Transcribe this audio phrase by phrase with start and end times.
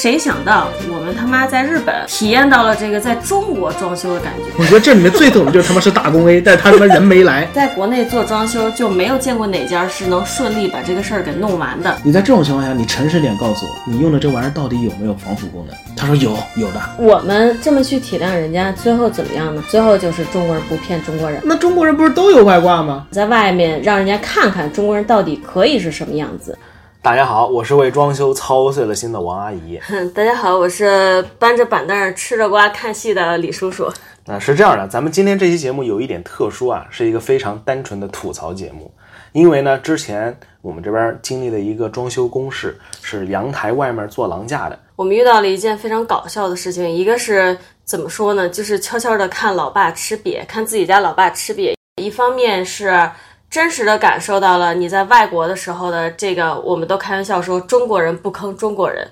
[0.00, 4.44] 谁想到我们他妈在日本体验到了这个在中国装修的感觉？
[4.58, 7.46] 我觉得这里面最懂的就是他妈是打工 A，但是他他妈人没来。
[7.52, 11.94] 在国内做装修就没有见过哪家是能顺利把这个事儿给弄完的。
[12.02, 15.76] 你在这种情况下，你诚实点告诉我，你用的这玩意儿到底有没有防腐功能？
[15.94, 16.80] 他说有，有的。
[16.96, 19.62] 我们这么去体谅人家，最后怎么样呢？
[19.68, 23.06] 最后就是中国人不骗中国人，那中国人不是都有外挂吗？
[23.10, 26.58] 在外面让人家看看中国人到底可以是什么样子。
[27.02, 29.80] 大家好，我是为装修操碎了心的王阿姨。
[30.14, 33.90] 大家好，我是搬着板凳吃着瓜看戏的李叔叔。
[34.26, 38.92] 那是这样的，咱们今天这期节目有一点特殊啊，是一个非常单纯的吐槽节目。
[39.32, 44.78] 因为呢，之前我们这边经历了一个装修公事，是阳台外面做廊架的。
[44.96, 51.72] 我们遇到了一件非常搞笑的事情，一个是怎么说呢，就是悄悄的看老爸吃瘪，看自己家老爸吃瘪。
[51.96, 53.10] 一方面是。
[53.50, 59.10] 真实的感受到了你在外国的时候的这个，我们都开玩笑说中国人不坑中国人，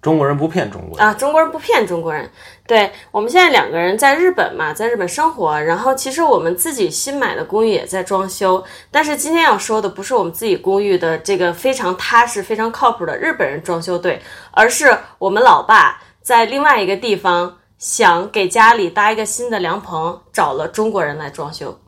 [0.00, 2.30] 中国人不骗中国人啊，中国人不骗中国人。
[2.66, 21.78] 对我们现在两个人在日本嘛，在日本生活，然后其实我们自己新买的公寓也在装修，但是今天要说的不是我们自己公寓的这个非常踏实、非常靠谱的日本人装修队，而是我们老爸在另外一个地方想给家里搭一个新的凉棚，找了中国人来装修。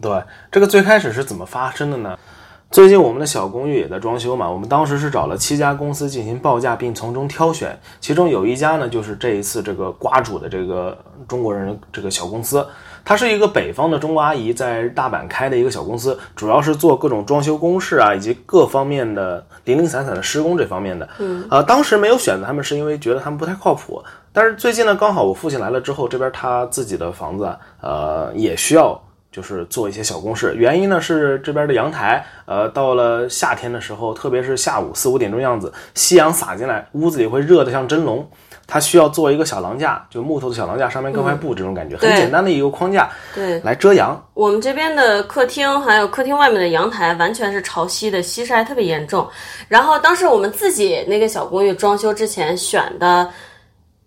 [0.00, 0.22] 对，
[0.52, 2.18] 这个最开始是怎么发生的呢？
[2.70, 10.94] 最近我们的小公寓也在装修嘛，我们当时是找了七家公司进行报价，并从中挑选，其中有一家呢，就是这一次这个瓜主的这个
[11.26, 12.66] 中国人这个小公司，
[13.06, 21.08] 它是一个北方的中国阿姨在大阪开的一个小公司，主要是做各种装修公事啊，以及各方面的零零散散的施工这方面的。
[21.20, 24.04] 嗯，呃，当时没有选择他们，是因为觉得他们不太靠谱。
[24.30, 27.50] 但是最近呢，刚好我父亲来了之后，这边他自己的房子，
[27.80, 29.00] 呃，也需要。
[29.38, 38.28] 就是做一些小公式，原因呢是这边的阳台，呃，到了夏天的时候，特别是下午四五点钟样子，夕阳洒进来，屋子里会热得像蒸笼。
[38.66, 44.20] 它需要做一个小廊架，就木头的小廊架，上面搁块布，这种感觉很简单的一个框架，对，来遮阳。
[44.34, 49.24] 我们这边的客厅还有客厅外面的阳台，完全是潮汐的，西晒特别严重。
[49.68, 53.30] 然后当时我们自己那个小公寓装修之前选的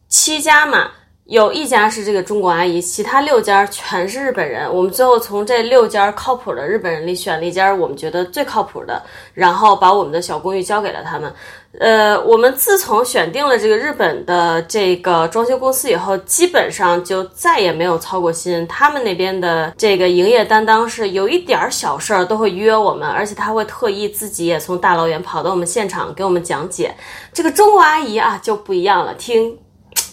[0.10, 0.92] 七家嘛。
[1.32, 4.70] 有一家是这个中国阿姨，其他六家全是日本人。
[4.70, 9.02] 我们最后从这六家靠谱的日本人里选了一家我们觉得最靠谱的，
[9.34, 11.34] 然后把我们的小公寓交给了他们。
[11.80, 18.68] 呃，我们自从选定了这个日本的这个装修公司以后，基本上就再也没有操过心。
[18.68, 26.94] 他们那边的这个营业担当是有一点小事儿都会约我们，而且他会特意自己也从大老远跑到我们现场给我们讲解。
[27.32, 29.58] 这个中国阿姨啊就不一样了，听。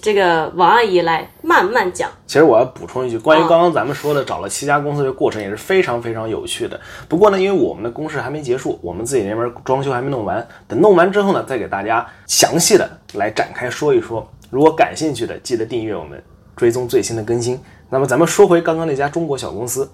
[0.00, 2.10] 这个王阿姨来慢慢讲。
[2.26, 6.78] 其实我要补充一句，关于刚刚咱们说的找了七家公司的过程也是非常非常有趣的。
[7.08, 14.26] 不过呢，因为我们的公事还没结束，我们自己那边装修还没弄完，等弄完之后呢，再给大家详细的来展开说一说。
[14.50, 16.22] 如果感兴趣的，记得订阅我们，
[16.56, 17.60] 追踪最新的更新。
[17.90, 19.90] 那么咱们说回刚刚那家中国小公司，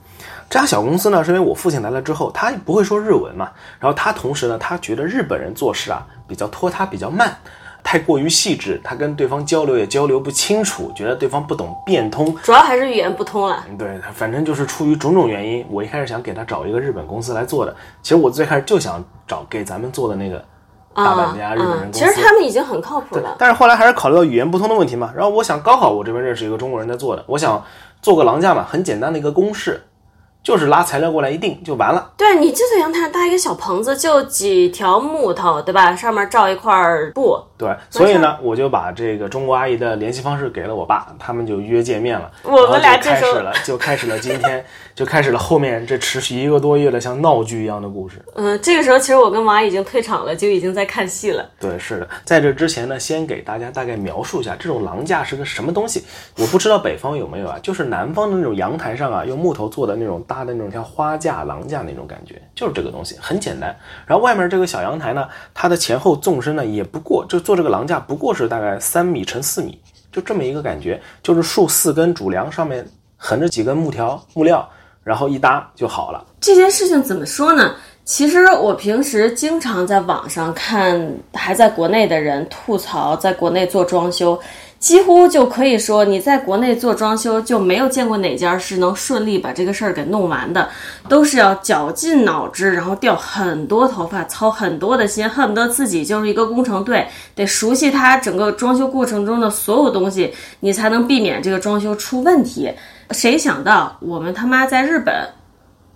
[0.51, 7.37] 这家小公司呢，是因为我父亲来了之后，他不会说日文嘛，然后他同时呢，他觉得日本人做事啊比较拖沓，比较慢。
[7.85, 13.63] 太过于细致，他跟对方交流也交流不清楚，觉得对方不懂变通，主要还是语言不通了。
[13.79, 17.77] 对，反正就是出于种种原因，我一开始想给他找一个日本公司来做的。
[18.03, 20.43] 其实我最开始就想找给咱们做的那个
[20.95, 21.99] 大阪家日本人公司。
[22.01, 25.13] 其实他们已经很靠谱了，但是后来还是考虑到语言不通的问题嘛。
[25.15, 27.63] 然后我想，刚好我这边认识一个中国人在做的，我想
[28.01, 29.83] 做个廊架嘛，很简单的一个公式。
[30.45, 32.13] 就是拉材料过来一定就完了。
[32.19, 35.97] 对你就在阳台上搭一个小棚子，就几条木头，对吧？
[35.97, 36.73] 上面罩一块
[37.15, 37.43] 布。
[37.57, 42.31] 对，所以呢，我就把这个中国阿姨的联系方式给了我爸，他们就约见面了。
[42.43, 44.63] 我们俩开始了，就开始了今天，
[44.95, 48.21] 就开始了后面这持续一个多月的像闹剧一样的故事。
[48.35, 51.49] 嗯，这个时候其实我跟娃已经退场了，就已经在看戏了。
[51.59, 56.05] 对，是的，在这之前呢，先给大家大概描述一下这种廊架是个什么东西。
[56.37, 63.75] 我不知道北方有没有啊，就是南方的那种阳台上啊，用木头做的那种搭的那种像花架、廊架那种感觉，就是这个东西，很简单。
[64.07, 68.35] 然后外面这个小阳台呢，它的前后纵深呢，也不过就做这个廊架，不过。
[68.35, 72.85] 是大概三米乘四米，就这么一个感觉，就是竖四根主梁，上面
[73.17, 74.69] 横着几根木条木料，
[75.05, 76.27] 然后一搭就好了。
[76.41, 77.77] 这件事情怎么说呢？
[78.05, 84.37] 其实我平时经常在网上看还在国内的人吐槽，在国内做装修。
[84.85, 90.69] 几乎就可以说，你在国内做装修就没有见过哪家是能顺利把这个事儿给弄完的，
[91.09, 102.71] 都是要绞尽脑汁，然后掉很多头发，操很多的心，恨不得自己就是一个工程队，得熟悉它整个装修过程中的所有东西，你才能避免这个装修出问题。
[103.13, 105.27] 谁想到我们他妈在日本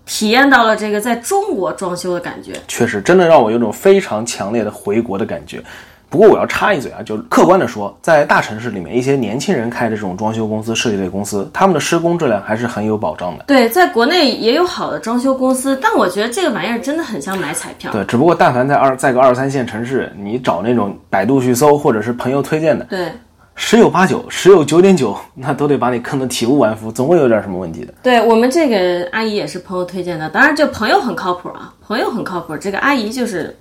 [0.06, 2.54] 体验到了这个在中国装修的感觉？
[2.66, 5.62] 确实，真的让我有种非常强烈的回国的感觉。
[6.10, 13.44] 不过我要插一嘴啊，就客观的说，在大城市里面，一些年轻人开的这种装修公司、设计类公司，他们的施工质量还是很有保障的。
[13.46, 17.92] 对，在国内也有好的装修公司，但我觉得这个玩意儿真的很像买彩票。
[17.92, 23.12] 对，只不过但凡在二在个二三线城市，你找那种百度去搜，或者是朋友推荐的，对
[23.54, 27.92] 十有八九，十有九点九，那都得把你坑得体无完肤，总会有点什么问题的。
[28.02, 33.54] 对，我们这个阿姨也是朋友推荐的，当然就朋友很靠谱啊，朋友很靠谱，这个阿姨就是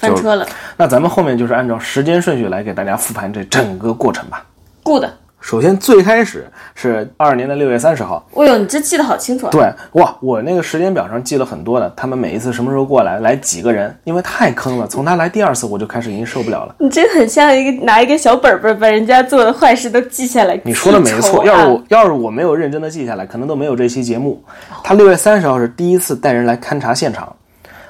[0.00, 0.46] 翻车了。
[0.76, 4.44] 那咱们后面就是按照时间顺序来给大家复盘这整个过程吧。
[4.82, 5.04] Good，
[5.40, 9.50] 首先最开始是二二年的六月三十号，哦呦，你这记得好清楚啊！
[9.50, 14.86] 对，哇，我那个时间表上记了很多的，他们每一次什么时候过来，来几个人，因为太坑了。
[14.86, 16.74] 从他来第二次，我就开始已经受不了了。
[16.78, 20.58] 你这很像一个拿一个小本本把人家做的坏事都记下来。
[20.64, 24.42] 你说的没错，要是我要是我没有认真的记下来，可能都没有这期节目。
[24.82, 27.34] 他六月三十号是第一次带人来勘察现场，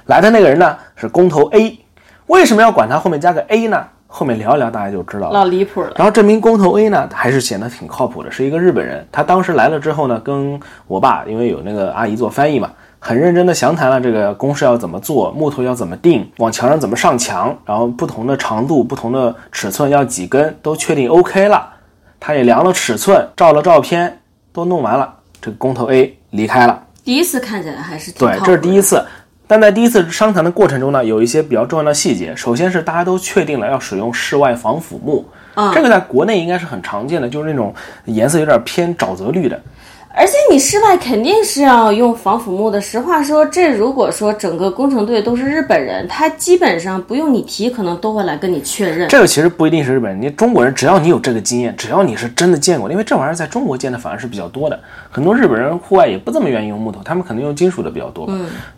[0.07, 1.79] 来的那个人呢是工头 A，
[2.31, 3.85] 为什么要管它后面加个 A 呢？
[4.07, 5.33] 后面聊一聊大家就知道了。
[5.33, 5.93] 老离谱了。
[5.97, 9.05] 然后这名工头 A 呢，还是显得挺靠谱的，是一个日本人。
[9.11, 21.69] 他当时来了之后呢，跟我爸因为有那个阿姨做翻译嘛，很认真的详谈了这个公式要怎么做，木头要怎么定，往墙上怎么上墙，然后不同的长度、不同的尺寸要几根，都确定 OK 了。
[22.21, 24.21] 他也量了尺寸，照了照片，
[24.53, 25.13] 都弄完了。
[25.43, 26.81] 这个工头 A 离开了。
[27.03, 29.05] 第一次看起来还是挺对这是第一次。
[29.51, 32.33] 但在第一次商谈的过程中呢，有一些比较重要的细节。
[32.37, 35.25] 首先是大家都确定了要使用室外防腐木，
[35.57, 37.75] 嗯这个在国内应该是很常见的，就是那种
[38.05, 39.61] 颜色有点偏沼泽绿的。
[40.13, 42.81] 而且你室外肯定是要用防腐木的。
[42.81, 49.09] 实话说，这如果说整个工程队都是日本人，他基本上不用你提，可能都会来跟你确认。
[49.09, 54.79] 这个其实不一定是日本人，你中国人只要你有这个经验，只要你是真的见过，因为这玩意儿在中国见的反而是比较多的。
[55.09, 58.35] 很多日本人户外也不怎么愿意用木头，他们可能用金属的比较多吧。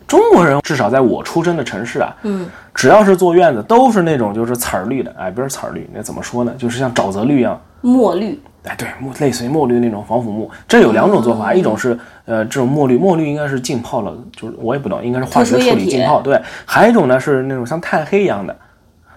[0.07, 6.53] 中国人至少在我出生的城市啊，嗯，只要是做院子都是那种就是籽儿绿的，哎，不是籽儿绿，那怎么说呢？
[6.59, 18.57] 就是像沼泽绿一样，墨绿，哎，对，墨类似于墨绿那种防腐木，这有两种做法，一种是呃这种墨绿，墨绿应该是浸泡了，就是我也不懂，应该是化学处理浸泡，对，还有一种呢是那种像炭黑一样的，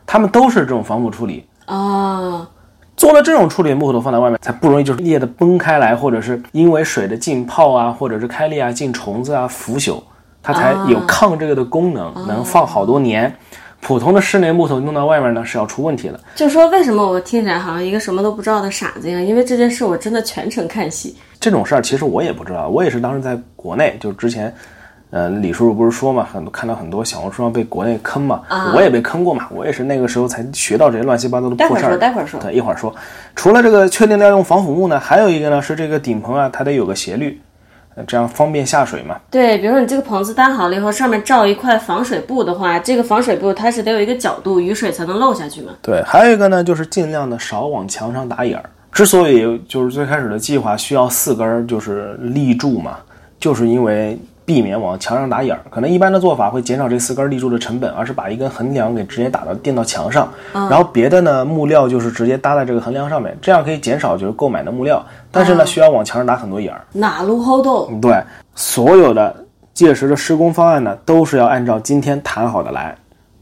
[0.06, 1.46] 他们都是这种防腐处理。
[1.68, 2.46] 哦，
[2.98, 10.02] 做了这种处理，木头放在外面才不容易就是裂的崩开来，或者是因为水的浸泡啊，或者是开裂啊进虫子啊腐朽，
[10.42, 13.36] 它才有抗这个的功能，能放好多年。
[13.86, 16.20] 普通的室内木头弄到外面呢是要出问题的。
[16.34, 19.24] 就说为什么我听起来好像一个什么都不知道的傻子一样？
[19.24, 21.16] 因为这件事我真的全程看戏。
[21.40, 24.52] 这种事儿其实我也不知道，我也是当时在国内，就之前，
[25.12, 28.42] 呃，李叔叔不是说嘛，很多看到很多小红书上被国内坑嘛，
[28.76, 32.40] 我也被坑过嘛，我也是那个时候才学到这些乱七八糟的破事儿待会儿说。
[32.40, 32.52] 待会儿说。
[32.52, 32.92] 对，一会儿说。
[33.36, 37.55] 除了这个确定要用防腐木呢，还有一个呢是这个顶棚啊，它得有个斜率，呃
[38.06, 39.16] 这样方便下水嘛。
[39.30, 45.72] 对，比如说你这个棚子搭好了以后，上面罩一块防水布的话，这个防水布它是得有一个角度，雨水才能漏下去嘛。
[45.82, 48.70] 对，还有一个呢，就是尽量的少往墙上打眼儿。
[48.92, 52.98] 之所以就是最开始的计划需要四根儿就是立柱嘛，
[53.38, 55.62] 就是因为避免往墙上打眼儿。
[55.70, 66.82] 可能一般的做法会减少这四根立柱的成本，而是把一根横梁给直接打到垫到墙上，然后别的呢木料就是直接搭在这个横梁上面，这样可以减少就是购买的木料，但是呢需要往墙上打很多眼儿。
[66.94, 67.90] 哪路后斗？
[68.02, 68.24] 对，
[68.56, 69.36] 所有的
[69.74, 72.96] 届时的施工方案呢，都是要按照今天谈好的来。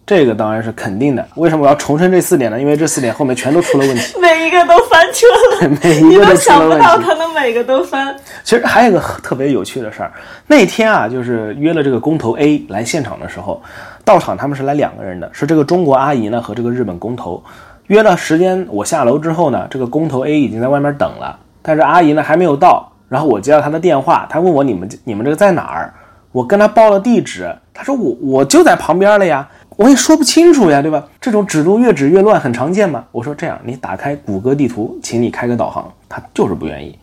[0.05, 1.25] 这个当然是肯定的。
[1.35, 2.59] 为什么我要重申这四点呢？
[2.59, 5.25] 因为这四点后面全都出了问题，每一个都翻车
[5.65, 7.03] 了， 每一个都出了问想不到题。
[7.05, 8.13] 他能每个都翻。
[8.43, 10.11] 其实还有一个特别有趣的事儿，
[10.45, 13.61] 那天啊，就是约了这个工头 A 来现场的时候，
[14.03, 17.41] 到场他们是来两个人的，是这个中国阿姨呢和这个日本工头。
[17.87, 22.91] 约了时间，我下楼之后呢，这个工头 A 已经在外面等了，但是阿姨呢还没有到。
[23.09, 25.93] 然后我接到她的电话，她问我你们你们这个在哪儿？
[26.31, 31.03] 我跟她报了地址，她说我我就在旁边了呀，我也说不清楚呀，对吧？
[31.21, 33.03] 这种指路越指越乱，很常见嘛。
[33.11, 36.97] 我说这样，你打开谷歌地图，请你开个导航，她就是不愿意。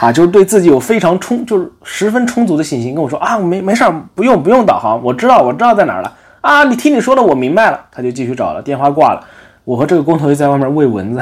[0.00, 6.10] 啊，就是对自己有非常充，就是十分充足的信心，跟我说啊，没没事儿，不用不用导航，我知道我知道在哪儿了
[6.40, 9.22] 啊，你听你说的我明白了，他就继续找了，电话挂了，
[9.64, 11.20] 我和这个工头就在外面喂蚊子，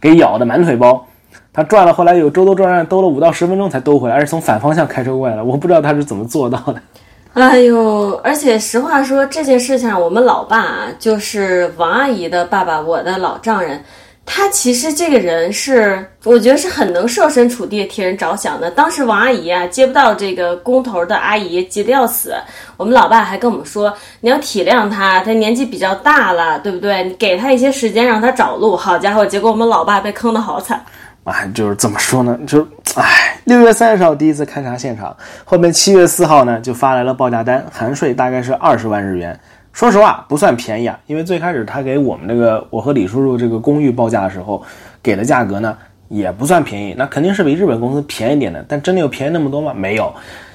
[0.00, 1.06] 给咬的满腿包，
[1.52, 6.80] 他转了，后来有兜兜转转兜了五到十分钟才兜回来，而且从反方向开车过来的，我不知道他是怎么做到的。
[7.34, 13.84] 哎呦，而且实话说，这件事情，我们老爸啊，就是王阿姨的爸爸，我的老丈人，
[14.28, 18.68] 他其实这个人是，我觉得是很能设身处地替人着想的。
[18.70, 22.34] 当时王阿姨啊接不到这个工头的阿姨，急得要死。
[22.76, 27.04] 我们老爸还跟我们说，你要体谅他，他年纪比较大了，对不对？
[27.04, 28.76] 你给他一些时间让他找路。
[28.76, 30.84] 好家伙，结果我们老爸被坑得好惨。
[31.24, 32.38] 哎，就是怎么说呢？
[32.46, 32.66] 就是
[32.96, 39.38] 哎，六月三十号第一次勘察现场，后面七月四号呢就发来了报价单，含税大概是二十万日元，
[39.76, 44.62] 说实话不算便宜啊，因为最开始他给我们这个我和李叔叔这个公寓报价的时候
[45.02, 45.76] 给的价格呢
[46.08, 49.74] 也不算便宜，那肯定是比日本公司便宜点的，但真的有便宜那么多吗？
[49.74, 50.10] 没有。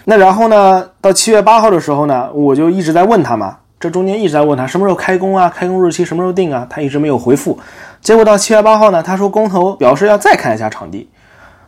[0.06, 7.60] 那然后呢，到七月八号的时候呢，我就一直在问他嘛，这中间一直在问他什么时候开工啊，开工日期什么时候定啊，他一直没有回复。
[8.02, 11.08] 结果到七月八号呢，他说工头表示要再看一下场地。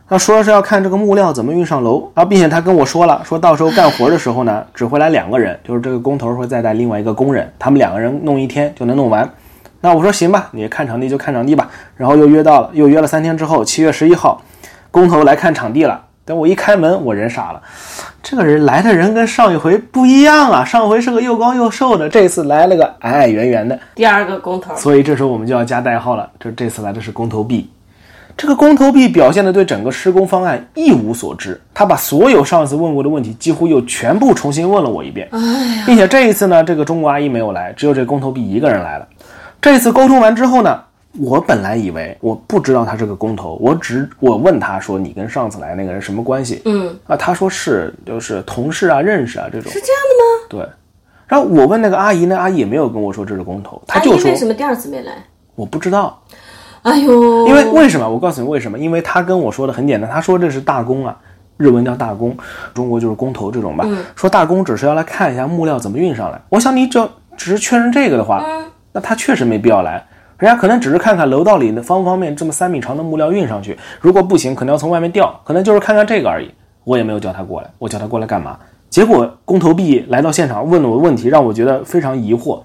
[0.06, 9.28] 他说是要看这个木料怎么运上楼，然后并且他跟我说了，说到时候干活的时候呢，只会来两个人，就是这个工头会再带另外一个工人，他们两个人弄一天就能弄完。
[9.80, 11.70] 那我说行吧，你看场地就看场地吧。
[11.96, 14.42] 然后又约到了，又约了三天之后，七月十一号，
[14.90, 16.02] 工头来看场地了。
[16.26, 17.60] 等我一开门，我人傻了，
[18.22, 23.78] 这个人来的人跟上一回不一样啊，上回是个又高又瘦的，这次来了个矮矮圆圆的。
[23.94, 27.70] 第二个工头，所以这时候我们就要加代号了，这这次来的是工头 B。
[28.36, 35.28] 这个工头 B 表现的对整个施工方案一无所知，他把所有上次问过的问题几乎又全部重新问了我一遍，
[35.86, 39.06] 并且这一次呢，这个中国阿姨没有来，只有这工头 B 一个人来了。
[39.62, 40.80] 这次沟通完之后呢，
[41.18, 46.60] 我本来以为我不知道他是个工头，我只我问他说你跟上次来那个人什么关系？
[46.64, 49.70] 嗯，啊，他说是就是同事啊，认识啊这种。
[49.70, 50.64] 是这样的吗？
[50.64, 50.68] 对，
[51.28, 55.12] 然后我问那个阿姨，那阿姨也没有跟我说这是工头，她就说姨为什么第二次没来？
[55.54, 56.20] 我不知道。
[56.84, 58.06] 哎呦，因为为什么？
[58.06, 58.78] 我告诉你为什么？
[58.78, 61.16] 因为他跟我说的很简单，他说这是大工啊，
[61.56, 62.36] 日文叫大工，
[62.74, 63.86] 中国就是工头这种吧。
[64.14, 66.38] 说大工只是要来看一下木料怎么运上来。
[66.50, 68.44] 我想你只要只是确认这个的话，
[68.92, 70.04] 那他确实没必要来。
[70.36, 76.52] 人家可能只是看看楼道里的方不方便这么三米长的木料运上去，如果不行，可能要从外面调，可能就是看看这个而已。
[76.84, 78.58] 我也没有叫他过来，我叫他过来干嘛？
[78.90, 82.60] 结果工头 B 来到现场问了我问题，让我觉得非常疑惑。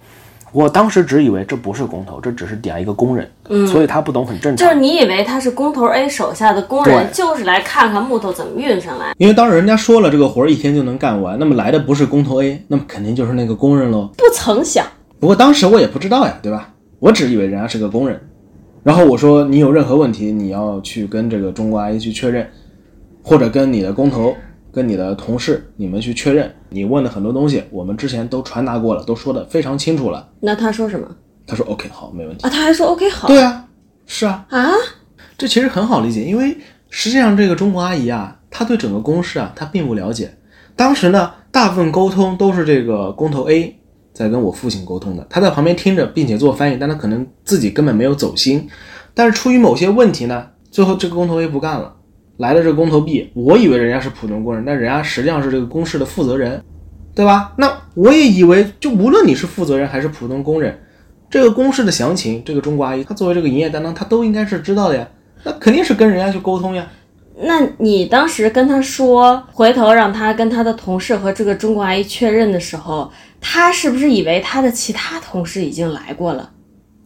[0.52, 4.68] 我当时只以为这不是工头，这只是点一个工人，嗯，所以他不懂很正常。
[4.68, 9.14] 就是你以为他是工头 A 手下的工人，就是来看看木头怎么运上来。
[9.18, 14.10] 因为当时人家说了这个活儿一天就能干完，那么来的不是工头 A，那么肯定就是那个工人喽。
[14.18, 14.86] 不曾想，
[15.20, 16.74] 不过当时我也不知道呀，对吧？
[17.00, 18.20] 我只以为人家是个工人。
[18.82, 22.48] 然后我说你有任何问题，你要去跟这个中国阿姨去确认，
[23.22, 24.34] 或者跟你的工头、
[24.72, 26.54] 跟你的同事，你们去确认。
[26.70, 30.30] 你问的很多东西，我们之前都传达过了，都说的非常清楚了。
[30.40, 31.08] 那他说什么
[31.48, 32.46] 他说 OK，好，没问题。
[32.46, 32.50] 啊？
[32.50, 33.66] 他还说 OK 好对啊，
[34.06, 34.72] 是啊，啊？
[35.38, 36.58] 这其实很好理解，因为
[36.90, 40.38] 实际上这个中国阿姨啊，她对整个公式啊，她并不了解。
[40.76, 43.80] 当时呢，大部分沟通都是这个工头 A
[44.14, 48.68] 在跟我父亲沟通的，他在旁边听着，并且做翻译，但他可能自己根本没有走心。
[49.14, 51.96] 但是出于某些问题呢，最后这个工头 A 不干了，
[52.40, 56.64] 来了这个工头 B，我以为人家是普通工人，但人家实际上是这个公司的负责人，
[57.14, 57.54] 对吧？
[57.58, 60.80] 那我也以为，就无论你是负责人还是普通工人，
[61.30, 65.06] 这个公式的详情，这个中国阿姨她作为这个营业担当，她都应该是知道的呀。
[65.44, 66.88] 那肯定是跟人家去沟通呀。
[67.42, 76.50] 那你当时跟他说，回头让他跟他的同事和这个中国阿姨确认的时候，他是不是以为他的其他同事已经来过了？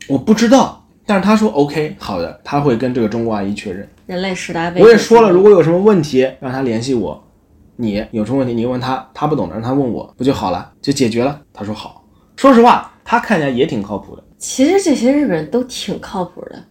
[0.08, 3.88] 我不知道，但是他说 OK，好的，他会跟这个中国阿姨确认。
[4.14, 4.82] 人类十大危。
[4.82, 7.22] 我也说了，如果有什么问题，让他联系我。
[7.76, 11.42] 你有什么问题，你问他，他不懂的让他问我，不就好了，就解决了。
[11.52, 12.06] 他说好。
[12.36, 16.64] 说实话，他看起来也挺靠谱的，其实这些日本人都挺靠谱的。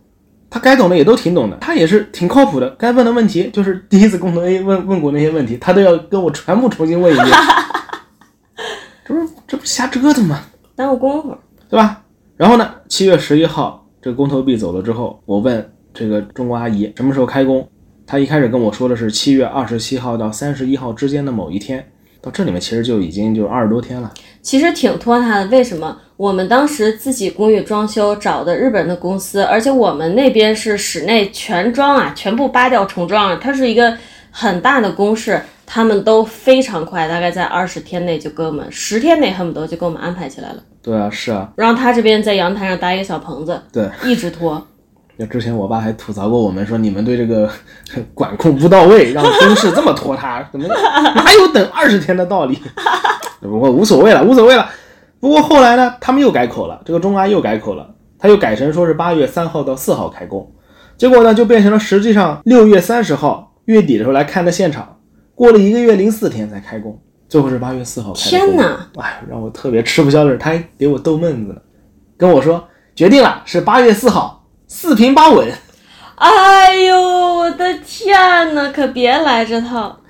[0.49, 2.71] 他该懂的也都挺懂的，他也是挺靠谱的。
[2.79, 7.29] 该问的问题，就是第一次共同 A 问问过那些问题，他都要跟我全部重新问一遍。
[9.05, 10.41] 这不是这不瞎折腾吗？
[10.77, 11.37] 耽误功夫。
[11.69, 12.03] 对吧？
[12.37, 17.69] 然后呢，七月十一号，这个工头 B 走了之后，我问这个中国阿姨什么时候开工，
[18.07, 21.85] 她一开始跟我说的是七月二十七号到三十一号之间的某一天。
[22.21, 24.09] 到这里面其实就已经就二十多天了。
[24.41, 25.97] 其实挺拖沓的，为什么？
[26.17, 33.99] 我们当时自己公寓装修找的日本的公司，而且我们那边是室内全装啊，全部扒掉重装啊，它是一个
[34.31, 40.63] 很大的公式，他们都非常快，大概在二十天内就给我们，十天内恨不得就给我们安排起来了。
[40.81, 43.91] 对啊，是啊，然后他这边在阳台上搭一个小棚子，对。
[44.05, 44.65] 一直拖。
[45.17, 47.49] 那之前我爸还吐槽过我们，说你们对这个
[48.15, 52.59] 管控不到位，让公事这么拖沓，怎么哪有等二十天的道理？
[53.41, 54.69] 不过无所谓了，无所谓了。
[55.21, 60.51] 不过后来呢，他们又改口了，这个中阿又改口了，他又改成说是八月三号到四号开工，
[60.97, 64.99] 结果呢就变成了实际上六月三十号月底的时候来看的现场，
[65.35, 68.31] 过了一个月零四天才开工，最后是八月四号开工。
[68.31, 68.89] 天哪！
[68.97, 71.61] 哎，让我特别吃不消的是，他还给我逗闷子呢，
[72.17, 72.65] 跟我说
[72.97, 74.42] 决定了是八月四号，
[74.75, 75.47] 四平八稳。
[76.15, 78.71] 哎呦，我的天哪！
[78.71, 80.01] 可别来这套。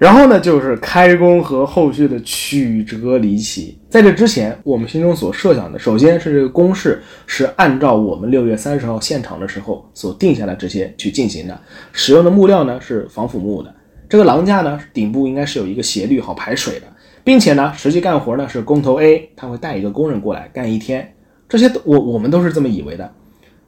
[0.00, 3.78] 然后呢，就是开工和后续的曲折离奇。
[3.88, 11.56] 在这之前，我们心中所设想的，首先是这个公式是按照我们六月三十号现场的时候所定下的这些去进行的。
[11.92, 13.72] 使用的木料呢是防腐木的，
[14.08, 16.86] 这个廊架呢顶部应该是有一个斜率好排水的，
[17.22, 21.14] 并且呢，实际干活呢是工头 A，他会带一个工人过来干一天，
[21.48, 23.08] 这些都我我们都是这么以为的。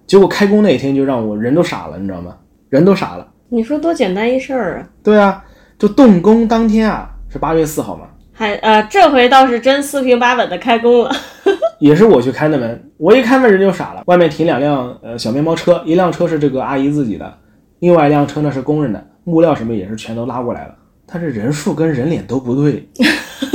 [0.07, 2.37] 结果开工那一天就让我人都傻了，你知道吗？
[2.69, 3.27] 人都傻了。
[3.49, 4.89] 你说多简单一事儿啊！
[5.03, 5.45] 对啊，
[5.79, 11.11] 就动工当天啊，是八月四号嘛，还呃，这回倒是真四平八稳的开工了。
[11.79, 17.39] 也是我去开的门，我一开门人就傻了，外面停两辆呃小面包车，一辆车是这个阿姨自己的，
[17.81, 20.75] 另外一辆车呢是工人的，木料什么也是全都拉过来了，
[21.07, 22.89] 他这人数跟人脸都不对，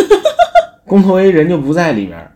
[0.86, 2.30] 工头 A 人就不在里面，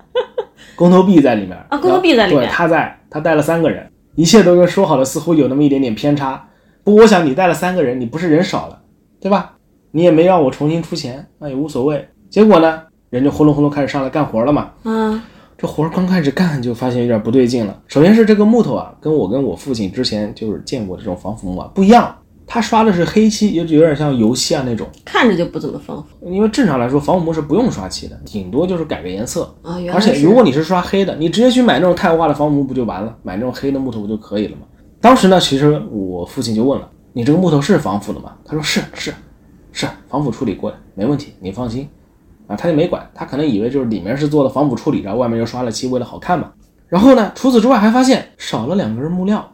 [0.75, 6.47] 工头 B 在里面啊工头 B 在里面对，他在，他带了三个人，一切都跟说好的似乎有那么一点点偏差。
[6.83, 8.81] 不过我想你带了三个人，你不是人少了，
[9.19, 9.53] 对吧？
[9.91, 12.07] 你也没让我重新出钱，那也无所谓。
[12.29, 14.71] 结果呢，人就轰隆轰隆开始上来干活了嘛。
[14.83, 15.21] 嗯，
[15.57, 17.81] 这活儿刚开始干就发现有点不对劲了。
[17.87, 22.15] 首先是这个木头啊，跟我跟我父亲之前就是见过这种防腐木啊不一样，
[22.53, 24.85] 他刷的是黑漆，有有点像油漆啊那种。
[25.05, 29.43] 看着就不怎么防腐因为正常来说，防腐木是不用刷漆的，顶多就是改个颜色。
[29.61, 29.77] 啊。
[29.93, 33.15] 而且如果你是刷黑的，你直接去买那种碳化的防腐木不就完了？
[33.23, 34.63] 买那种黑的木头不就可以了吗？
[34.99, 39.13] 当时呢，其实我父亲就问了：“你这个木头是防腐的吗？”他说：“是是
[39.71, 41.87] 是，防腐处理过的，没问题，你放心。”
[42.47, 46.51] 啊，他就没管，他可能以为就是里面是做了防腐处理，然后外面又刷了漆，为了好看嘛。
[46.89, 49.53] 然后呢，除此之外还发现少了两根木料。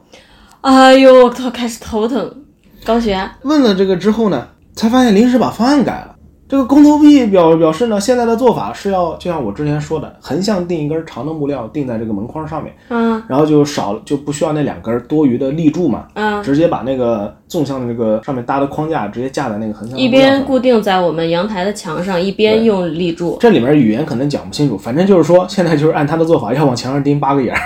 [0.61, 2.43] 哎呦，他开始头疼。
[2.87, 6.15] 高璇，问了这个之后呢，才发现临时把方案改了。
[6.47, 20.07] 这个工头 B 表表示呢，现在的做法是要就像我之前说的，横向钉一根长的木料钉在这个门框上面，嗯然后就少就不需要那两根多余的立柱嘛，嗯，直接把那个纵向的这个上面搭的框架直接架在那个横向的一。
[20.07, 23.35] 边固定在我们阳台的墙上，一边用立柱。
[23.41, 27.59] 这里面语言可能讲不清楚，反正就是说 现在就是按他的做法，要往墙上钉八个眼儿，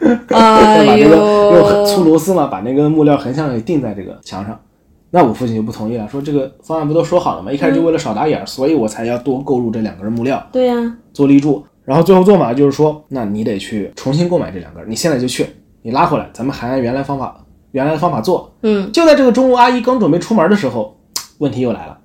[0.28, 4.58] 哎把这个用，粗螺丝嘛，把那个木料横向给钉在这个墙上。
[5.10, 7.52] 那我父亲就不同意了，说这个方案不都说好了吗？
[7.52, 11.64] 一开始就为了少打眼儿，所以我才要多购入这两根木料对呀、做立柱。
[11.84, 15.46] 然后最后做法就是说，那你得去重新购买这两根，你现在就去，
[15.82, 18.52] 你拉回来，咱们还按原来方法原来的方法做。
[18.62, 20.96] 嗯，就在这个中午，阿姨刚准备出门的时候，
[21.38, 21.98] 问题又来了。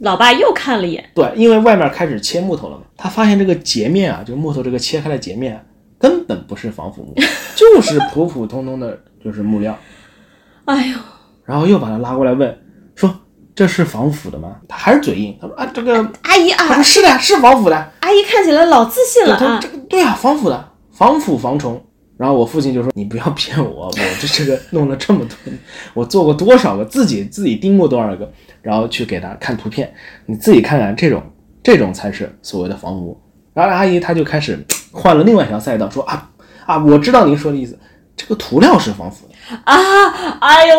[0.00, 5.62] 老爸又看了一眼，对，因为外面开始切木头了嘛，他发现这个截面啊，就木头这个切开的截面啊，
[5.98, 7.14] 根本不是防腐木，
[7.56, 9.76] 就是普普通通的，就是木料。
[10.66, 10.98] 哎呦，
[11.44, 12.58] 然后又把他拉过来问，
[12.94, 13.14] 说
[13.54, 14.56] 这是防腐的吗？
[14.68, 17.92] 他还是嘴硬，他说啊，这个，阿姨啊他说，是的，是防腐的。
[18.00, 19.68] 阿姨看起来老自信，了啊他说这。
[19.68, 21.82] 个对啊，防腐的，防腐防虫。
[22.16, 25.36] 然后我父亲就说：“你不要骗我，我 这这个弄了这么多，
[25.92, 28.32] 我做过多少个，自己自己盯过多少个，
[28.62, 29.92] 然后去给他看图片，
[30.24, 31.22] 你自己看看，这种
[31.62, 33.20] 这种才是所谓的防腐木。”
[33.56, 36.28] 然后阿姨她就开始换了另外一条赛道，说：“啊
[36.66, 37.78] 啊，我知道您说的意思，
[38.14, 39.74] 这个涂料是防腐的。”啊！
[40.40, 40.78] 哎呦，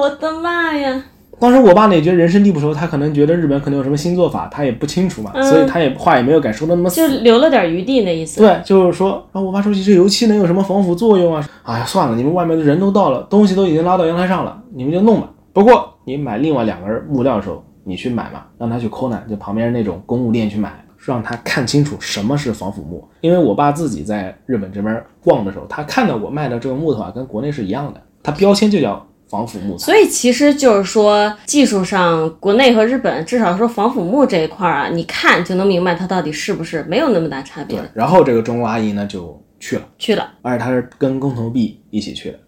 [0.00, 1.02] 我的妈呀！
[1.40, 7.04] 当时我爸呢也觉得人生地不熟，他可能觉得日本可能有什么新做法，他也不清楚嘛，嗯所以他也话也没有敢说的那么就。
[7.08, 8.40] 留了点余地那意思。
[8.40, 11.44] 对，就是说，然后我爸说这油漆能有什么防腐作用啊？
[11.64, 15.28] 哎呀，算了，你们外面的人都到了，东西都已经拉到阳台上了，你们就弄吧。
[15.52, 23.06] 不过你买另外两根木料的时候，你去买嘛，让他去抠呢，就旁边那种公务店去买，让他看清楚什么是防腐木。
[23.20, 29.84] 因为我爸自己在日本这边逛的时候，他看到我卖的这个木头啊，跟国内是一样的，它标签就叫防腐木材。
[29.84, 39.82] 所以其实就是说，技术上国内和日本至少说防腐木这一块儿啊，你看就能明白它到底是不是没有那么大差别对。，然后这个中国阿姨呢就去了。
[39.98, 42.38] 去了而且她是跟工头 B 一起去的，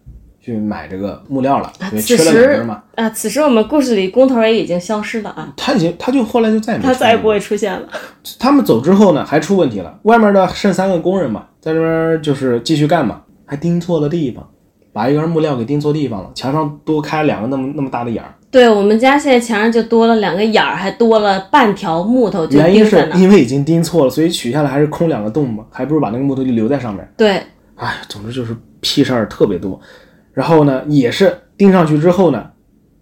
[0.45, 2.83] 去买这个木料了，啊，因为缺了两根嘛。
[2.93, 7.87] 啊，此时我们故事里工头也已经消失了啊，他已经，他就后来就再也没他再也不会出现了。
[8.37, 9.97] 他们走之后呢，还出问题了。
[10.03, 14.47] 外面的剩三个工人嘛，在这边就是继续干嘛，还钉错了地方，
[14.93, 18.31] 把一根木料给钉错地方了，墙上多开两个那么那么大的眼儿。
[18.51, 23.09] 对我们家现在墙上就多了两个眼儿，还多了半条木头就原因是。
[23.15, 27.11] 因为已经钉错了，所以取下来还是空两个洞嘛，还不如把那个木头就留在上面。
[27.17, 27.41] 对，
[27.77, 29.81] 哎，总之就是屁事儿特别多。
[30.35, 32.43] 然后呢，也是钉上去之后呢，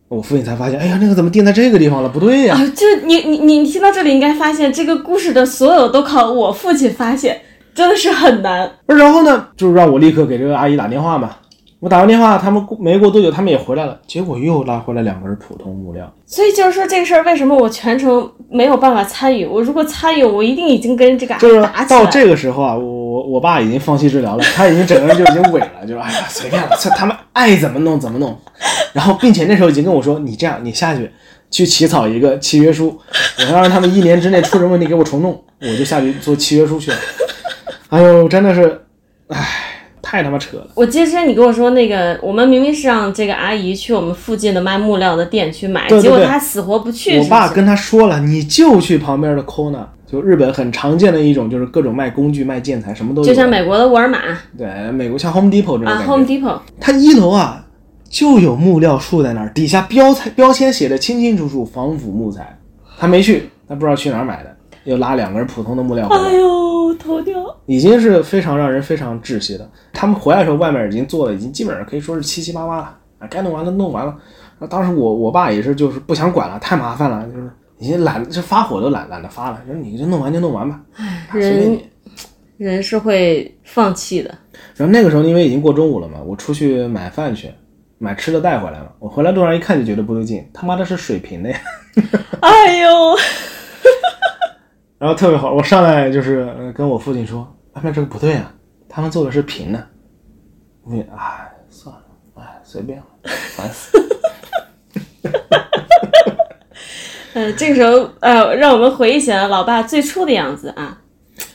[0.08, 2.08] 我父亲才发现，哎呀，那个怎么钉在这个地方了？
[2.08, 7.42] 不对呀、啊，就你你你你听到这里，应该发现这个故事的所有都靠我父亲发现，
[7.74, 8.72] 真的是很难。
[8.86, 11.32] 然后呢，就是让我立刻给这个阿姨打电话嘛。
[11.80, 16.10] 我打完电话，他们过没过多久，他们也回来了，结果又拉回来两根普通木料。
[16.26, 19.46] 所以就是说这个事儿，为什么我全程没有办法参与？
[19.46, 22.06] 我如果参与，我一定已经跟这个阿姨就是到打起来。
[22.06, 28.40] 这个时候啊，我我我爸已经放弃治疗了，他已经整个人就已经萎了，就是哎呀随便了，这他们爱怎么弄怎么弄。
[28.94, 31.10] 然后并且那时候已经跟我说，你这样，你下去
[31.52, 32.98] 去起草一个契约书，
[33.40, 36.98] 我要让他们一年之内出什么问题给我重弄，我就下去做契约书去了。
[37.90, 38.82] 哎呦，真的是，
[39.28, 39.48] 唉，
[40.02, 40.68] 太他妈扯了。
[40.76, 47.20] 我记得之前你跟我说那个，我们明明是让这个阿姨去我们附近的卖木料的店去买，对对对结果她死活不去。
[47.20, 53.28] 我爸跟她说了，你就去旁边的 corner，就日本很常见的一种，就是各种卖工具、卖建材，什么都有。
[53.28, 54.20] 就像美国的沃尔玛
[54.56, 56.04] 对美国像 Home Depot 这种啊。
[56.06, 57.66] ，Home Depot，它一楼啊
[58.08, 62.56] 就有木料树在那儿，底下标材标签写的清清楚楚，防腐木材。
[63.00, 66.22] 他没去，他不知道去哪儿买的，又拉两根普通的木料回来。
[66.26, 67.34] 哎呦，头掉。
[67.66, 69.68] 已经是非常让人非常窒息的。
[69.92, 74.16] 他们回来的时候，外面已经做的已经基本上可以说是七七八八了啊，该弄完的弄完了。
[74.70, 77.50] 当时我我爸也是就是不想管了，太麻烦了，就是
[77.84, 81.86] 已经懒，这发火都懒懒得发了，就是你就弄完就弄完吧，哎随便人你。
[82.58, 84.34] 人是会放弃的。
[84.78, 87.52] 然后那个时候因为已经过中午了嘛，我出去买饭去，
[87.98, 88.90] 买吃的带回来了。
[89.00, 91.60] 我回来路上一看就觉得不对劲，他妈的是水平的呀。
[92.40, 92.88] 哎呦，
[94.98, 97.42] 然后特别好，我上来就是呃跟我父亲说，
[97.74, 98.54] 外面这个不对啊，
[98.88, 99.88] 他们做的是平的。
[100.84, 102.04] 我父亲哎算了，
[102.36, 103.06] 哎随便了，
[103.58, 104.04] 烦死了。
[107.34, 111.00] 呃，这个时候呃，让我们回忆起来老爸最初的样子啊。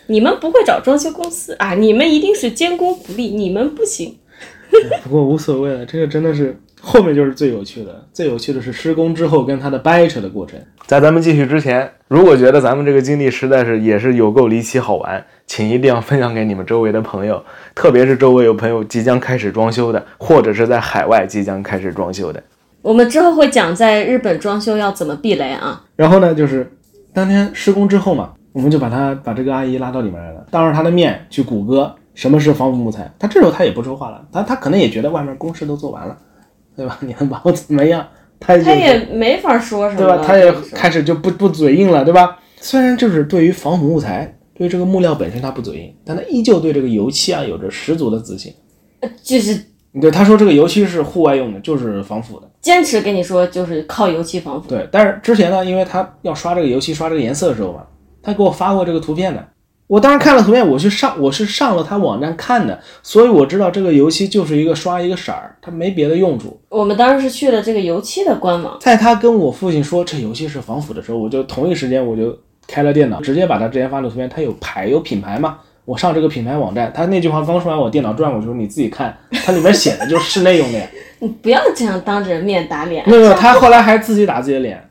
[0.07, 4.19] 你们不会找装修公司啊，你们一定是监工不力，你们不行。
[5.05, 10.59] 不过无所谓了，这个真的是后面就是最有趣的，最有趣的是施工之后跟他的掰扯的过程。
[10.87, 22.43] 在咱们继续之前，如果觉得咱们这个经历实在是也是有够离奇好玩，请一定要分享给你们周围的朋友，特别是周围有朋友即将开始装修的，或者是在海外即将开始装修的。
[22.89, 25.85] 我们之后会讲在日本装修要怎么避雷啊。
[25.95, 26.73] 然后呢，就是
[27.13, 33.13] 当天施工之后嘛，我们就把他把这个阿姨拉到里面来了，当着他的面去谷歌什么是防腐木材。
[33.19, 36.17] 他这时候他也不说话了，他他可能也觉得外面公事都做完了，
[36.75, 36.97] 对吧？
[37.01, 38.09] 你能把我怎么样？
[38.41, 40.25] 他也 他也没法说什么，对吧？
[40.27, 42.39] 他也开始就不不嘴硬了，对吧？
[42.59, 48.51] 虽然就是对于防腐木材，对这个木料本身他不嘴硬，但他依旧对这个油漆啊有着十足的自信。
[49.23, 49.63] 就是
[50.01, 52.49] 对，他说这个油漆是户外用的，就是防腐的。
[52.61, 54.69] 坚持跟你说，就是靠油漆防腐。
[54.69, 57.87] 对，但是之前呢，因为他要刷这个油漆、刷这个颜色的时候吧，
[58.23, 59.43] 他给我发过这个图片的。
[59.87, 66.61] 我当时看了图片，我去上我是上了他网站看的，所以我知道这个油漆就是一个刷一个色儿，它没别的用处。
[66.69, 80.87] 我们当时是去了这个油漆的官网，在他跟我父亲说这油漆是防腐的时候，我就同一时间我就开了电脑，直接把他之前发的图片，他有牌有品牌嘛，我上这个品牌网站，他那句话刚说完，我电脑转过去，说你自己看，它里面写的就是室内用的呀。
[81.19, 83.03] 你不要这样当着人面打脸。
[83.09, 84.87] 没有没有，他后来还自己打自己的脸，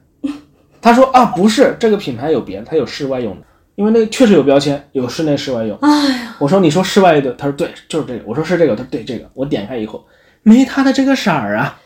[0.82, 5.78] 他说啊不是，这个品牌有别的，它有室外用的，因为那个确实有标签，有室内室外用。
[5.84, 8.22] 哎呀，我说你说室外的，他说对，就是这个。
[8.26, 9.30] 我说是这个，他说对这个。
[9.36, 10.04] 我点开以后，
[10.42, 11.80] 没他的这个色儿啊，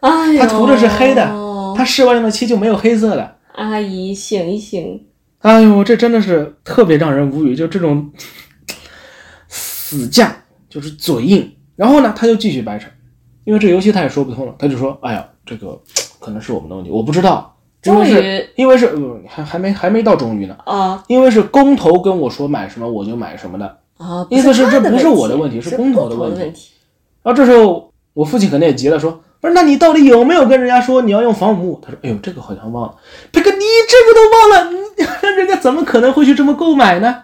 [0.00, 1.24] 哎呀，他涂的是黑的，
[1.76, 3.36] 他室外用的漆就没有黑色的。
[3.52, 5.00] 阿姨醒一醒，
[5.42, 8.10] 哎呦，这真的是特别让人无语，就这种
[9.88, 10.28] 死犟，
[10.68, 11.50] 就是嘴硬。
[11.76, 12.88] 然后呢，他就继续掰扯，
[13.44, 15.80] 因为这游戏他也说不通了，他就说：“哎呀，这个
[16.18, 23.78] 可能是我们的问题，我不知道。”终于是，因为是，呃还还没还没到终于呢，啊因为是工头跟我说买什么我就买什么的。
[23.96, 26.70] 啊，意思是这不是我的问题是工头的问题。
[27.22, 32.96] 然后这时候我父亲可能也急了，说：“不是，那你到底有没有跟人家说你要用防腐木？”他说：“哎呦，这个好像忘了。
[33.32, 35.04] 佩克，你这个都忘了，你
[35.38, 37.22] 人家怎么可能会去这么购买呢？”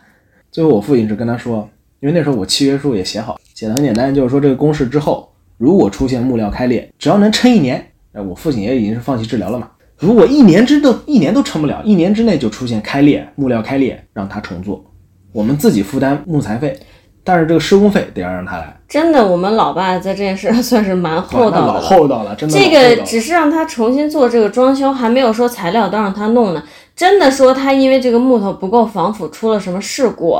[0.52, 1.68] 最后我父亲是跟他说，
[2.04, 9.70] 因为那时候我契约书也写好，写的很简单，就是说这个公示之后，如果出现木料开裂，只要能撑一年，哎，我父亲也已经是放弃治疗了嘛。
[9.98, 14.84] 如果一年之都一年都撑不了，一年之内就出现开裂，木料开裂，让他重做，
[15.32, 16.78] 我们自己负担木材费，
[17.24, 18.78] 但是这个施工费得要让他来。
[18.86, 21.80] 真的，我们老爸在这件事上算是蛮厚道的了。
[21.80, 26.62] 厚道了，真的这个只是让他重新做这个装修，还没有说材料都让他弄呢。
[26.94, 30.38] 真的说他因为这个木头不够防腐出了什么事故，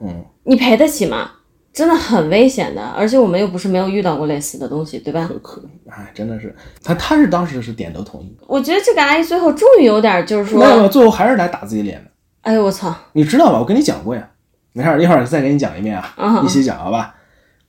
[0.00, 1.30] 嗯，你赔得起吗？
[1.72, 5.28] 真的很危险的，而且我们又不是没有遇到过类似的东西，对吧？
[5.28, 13.58] 可可，哎，真的是他，他是当时是点头同意，我觉得这个阿姨最后终于有点就是说，没有没有，最后还是来打自己脸的，哎呦我操，你知道吧？
[13.58, 14.26] 我跟你讲过呀，
[14.72, 17.14] 没事儿，一会儿再给你讲一遍啊，嗯一起讲好吧？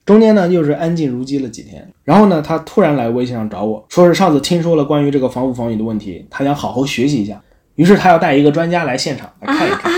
[0.05, 7.41] 中间呢又是安静如鸡了几天，然后呢，他突然来微信上找我说是上次听说了关于这个防腐防雨的问题，他想好好学习一下，
[7.75, 9.91] 于是他要带一个专家来现场来看一看。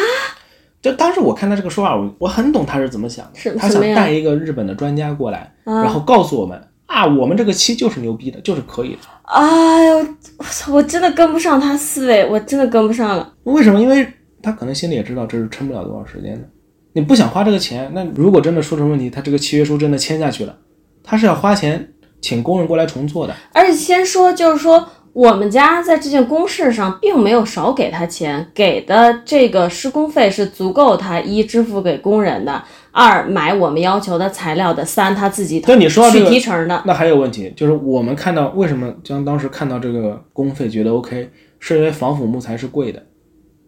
[0.82, 9.00] 就当时我看他这个说法，我我很懂他是怎么想是的，他想带一个日本的专家过来，啊然后告诉我们啊，我们这个漆就是牛逼的，就是可以的。
[9.24, 9.98] 哎呦，
[10.38, 13.34] 我操，我真的跟不上他思维，我真的跟不上了。
[13.44, 13.80] 为什么？
[13.80, 14.08] 因为
[14.42, 16.48] 他可能心里也知道这是撑不了多少时间的。
[16.94, 20.56] 你不想花这个钱，那如果真的出什么问题，他这个契约书真的签下去了，
[21.04, 23.36] 他是要花钱请工人过来重做的。
[23.54, 36.82] 而且先说，就是说我们家在这件公事上并没有少给他钱，给的这个施工费是足够他一支付给工人的，二买我们要求的材料的，三他自己但你说到这个提成的。
[36.86, 43.04] 那还有问题，就是我们看到为什么将当时看到这个工费觉得 OK，是因为防腐木材是贵的。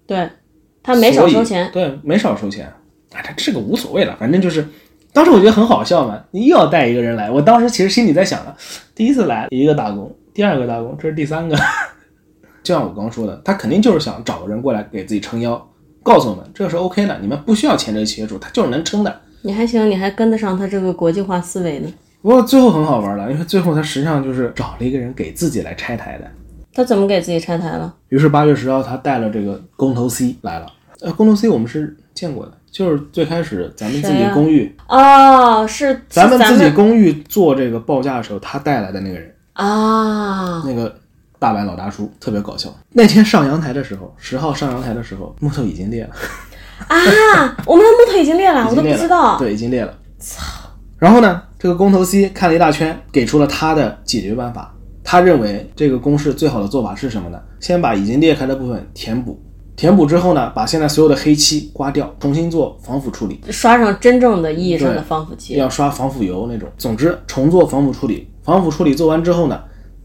[0.06, 0.30] 对，
[0.84, 1.70] 他没少收钱。
[1.74, 2.66] 对，没少收钱。
[3.14, 4.66] 啊，他这个无所谓了，反正就是，
[5.12, 8.56] 当时我觉得很好笑嘛，你又要带一个人来，我当时其实心里在想了，
[8.96, 11.56] 第一次来一个打工，第二个大工，这是第三个。
[12.64, 15.60] 就像我刚刚说的，他肯定就是想找个人过来给自己撑腰，
[16.04, 19.22] 告诉我们这个是 OK 的，你们不需要签这个契约书，他就是能撑的。
[19.42, 21.92] 你还行，你还跟得上他这个国际化思维呢。
[22.22, 26.32] 不过最后很好玩了，因为最后他实际上就是找了一个人给自己来拆台的。
[26.72, 27.92] 他怎么给自己拆台了？
[28.10, 30.68] 于是八月十号，他带了这个工头 C 来了。
[31.02, 40.94] 呃，工头 C 我们是见过的，就是最开始咱们自己公寓，哦，是咱们自己公寓做这个报价的时候，他带来的那个人，啊，那个
[41.38, 42.74] 大白老大叔，特别搞笑。
[42.94, 46.10] 那天上阳台的时候，十号上阳台的时候，木头已经裂了，
[46.88, 46.98] 啊，
[47.66, 49.38] 我们的木头已经裂了， 我都不知道。
[49.38, 49.94] 对，已经裂了。
[50.20, 50.42] 操！
[50.98, 54.74] 然后呢，这个工头 C 看了一大圈，给出了他的解决办法。
[55.04, 57.40] 他认为这个公式最好的做法是什么呢？
[57.60, 59.40] 先把已经裂开的部分填补，
[59.76, 63.42] 填补之后呢，把现在所有的黑漆刮掉，重新做防腐处理。
[63.50, 65.56] 刷上真正的意义上的防腐漆。
[65.56, 66.70] 要刷防腐油那种。
[66.78, 68.31] 总之，重做防腐处理。
[68.52, 69.58] 防腐处理做完之后呢，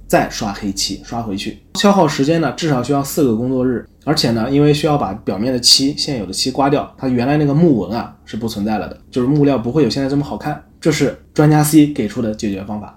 [0.06, 1.58] 再刷黑漆，刷回去。
[1.74, 3.84] 消耗时间呢，至少需要四个工作日。
[4.04, 10.62] 而且呢，因为需要把表面的漆、现有的漆刮掉，它原来那个木纹啊是不存在了的，就是木料不会有现在这么好看。
[10.80, 12.96] 这是专家 C 给出的解决方法。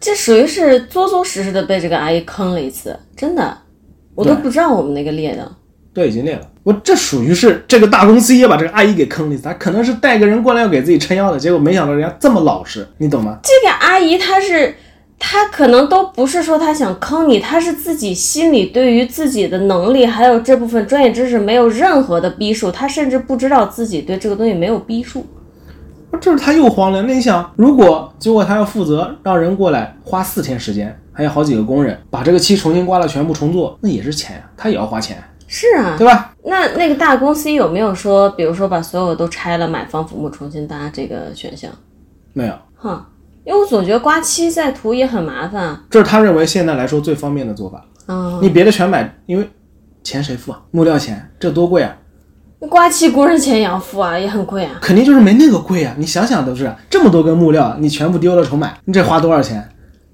[0.00, 3.58] 这属于是作作实实的被这个阿姨坑了一次，真的，
[4.14, 5.52] 我都不知道我们那个裂的。
[5.92, 6.48] 对，已经裂了。
[6.62, 13.38] 我这属于是这个大公司也把这个阿姨给坑了一次，他可能是带个人过来要给自己撑腰的，结果没想到人家这么老实，你懂吗？
[13.42, 14.74] 这个阿姨她是，
[15.18, 25.26] 她可能都不是说他想坑你，他是自己心里对于自己的能力还有这部分专业知识没有任何的逼数，他甚至不知道自己对这个东西没有逼数。
[26.20, 27.02] 这是他又慌了。
[27.02, 36.34] 那你想，如果结果他要负责让人过来花四天时间，还有好几个工人把这个漆重新刮了，全部重做，那也是钱呀，他也要花钱，是啊，对吧？
[36.44, 41.70] 那那个大公司有没有说，比如说把所有都拆了，买防腐木重新搭这个选项？
[42.32, 43.04] 没有，哼，
[43.46, 45.84] 因为我总觉得刮漆再涂也很麻烦啊。
[45.88, 47.82] 这是他认为现在来说最方便的做法。
[48.08, 49.48] 嗯，你别的全买，因为
[50.02, 50.60] 钱谁付啊？
[50.72, 51.96] 木料钱，这多贵啊！
[52.68, 54.78] 刮漆工人钱也要付啊，也很贵啊。
[54.82, 55.94] 肯定就是没那个贵啊！
[55.96, 59.68] 你想想都是这么多根木料，你全部丢了重买，你这花多少钱，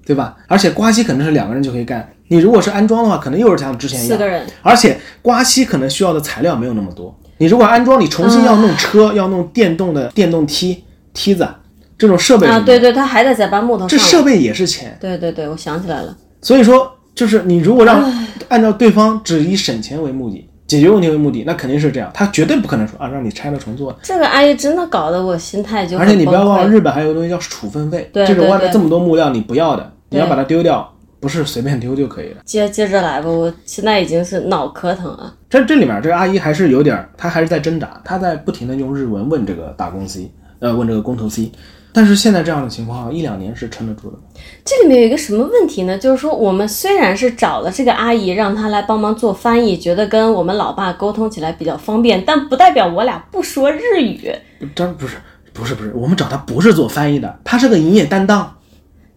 [0.05, 0.35] 对吧？
[0.47, 7.17] 而且刮漆可能是两个人就可以干，你如果是安装的话，可能又是像之前一样四个，人，而且刮漆可能需要的材料没有那么多。
[7.37, 11.47] 你如果安装，你重新要弄车，要弄电动的电动梯梯子
[11.97, 13.87] 这种设备啊，对对，他还得再搬木头。
[13.87, 14.97] 这设备也是钱。
[14.99, 16.17] 对对对，我想起来了。
[16.41, 18.03] 所以说，就是你如果让
[18.49, 23.95] 按照对方只以省钱为目的，解决问题为目的，那肯定是这样，他绝对不可能说啊让你拆了重做。
[24.01, 32.37] 这个阿姨真的搞得我心态就而且你不要忘了，日本还有个东西叫处分费，对这种外面这么多木料你不要的，你要把它丢掉，不是随便丢就可以了。
[32.43, 35.33] 接接着来吧，我现在已经是脑壳疼了。
[35.49, 41.51] 这这里面这个阿姨还是有点，她还是在挣扎，她在不停的用日文问这个大公 C，呃，问这个工头 C。
[41.93, 44.17] 但是现在这样的情况，一两年是撑得住的。
[44.65, 45.95] 这里面有一个什么问题呢？
[45.97, 54.33] 就是说，我们虽然是找了这个阿姨，让她来帮忙做翻译，觉得跟我们老爸沟通起来比较方便，但不代表我俩不说日语。
[54.73, 55.17] 这不是
[55.53, 58.57] 不是不是，我们找他不是做翻译的，他是个营业担当。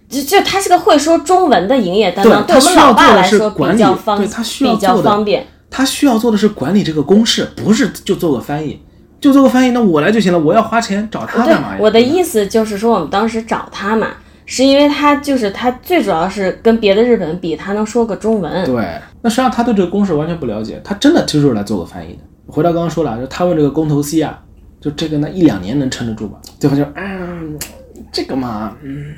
[0.09, 5.47] 就就他是个会说中文的营业担当，对我们老爸来说比较方，对他需要比较做的方便。
[5.69, 8.81] 他需要做的是管理这个公式，不是就做个翻译，
[9.21, 10.39] 就做个翻译，那我来就行了。
[10.39, 14.09] 我要花钱找他干嘛呀？，我的意思就是说，我们当时找他嘛，
[14.45, 18.65] 是因为他就是他最主要是跟别的日本比，他能说个中文。
[18.65, 18.85] 对，
[19.23, 22.21] 那实际上他对这个公式完全不了解，他真的就是来做个翻译的。
[22.47, 24.39] 回到刚刚说了，就他问这个工头 C 啊，
[24.81, 26.39] 就这个那一两年能撑得住吧？
[26.61, 27.59] 对方就嗯，
[28.13, 29.15] 这个嘛，嗯，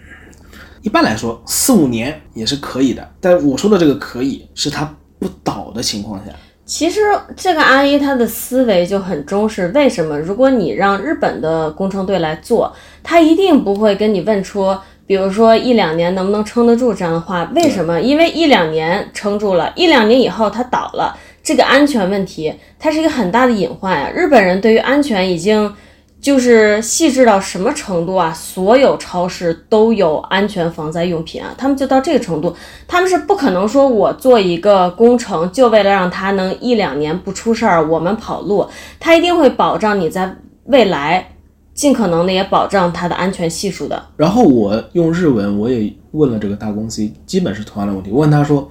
[0.82, 3.06] 一般来说四五年也是可以的。
[3.20, 6.32] 但我说的这个可以，是他不倒的情况下。
[6.68, 7.00] 其实
[7.34, 10.18] 这个阿姨她的思维就很中式，为什么？
[10.18, 12.70] 如果你让日本的工程队来做，
[13.02, 14.76] 他一定不会跟你问出，
[15.06, 17.50] 比如说一两年能不能撑得住这样的话。
[17.54, 17.98] 为什么？
[17.98, 25.74] 因为一两年撑住了，一两年以后它倒了，这个安全问题它是一个很大的隐患呀、日本人对于安全已经
[26.20, 28.32] 就是细致到什么程度啊？
[28.32, 32.54] 所有超市都有安全防灾用品啊，他们就到这个程度，
[32.86, 38.66] 他们是不可能说我做一个工程就为了让它能一两年不出事儿，我们跑路，
[38.98, 41.34] 他一定会保障你在未来
[41.72, 44.04] 尽可能的也保障它的安全系数的。
[44.16, 48.10] 然后我用日文我也问了这个大公司，基本是同样的问题。
[48.10, 48.68] 我问他说，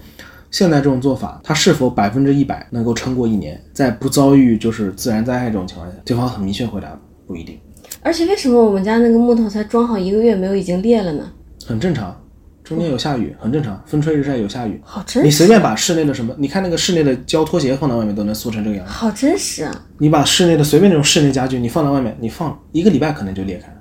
[0.52, 5.96] 现在这种做法，它是否百分之一百能够撑过一年，在不遭遇就是自然灾害这种情况下？
[6.04, 7.60] 对方很明确回答，不一定，
[8.02, 11.30] 而且为什么我们家那个木头才装好一个月没有已经裂了呢？
[11.66, 12.20] 很正常。
[12.64, 14.78] 中间有下雨，很正常，风吹日晒有下雨。
[14.84, 18.92] 好真实，你随便把室内的什么，你看那个室内的胶拖鞋放到外面都能缩成这个样子。
[18.92, 19.86] 好真实啊！
[20.00, 23.78] 你把室内的随便那种室内家具，你放到外面，你放一个礼拜可能就裂开了，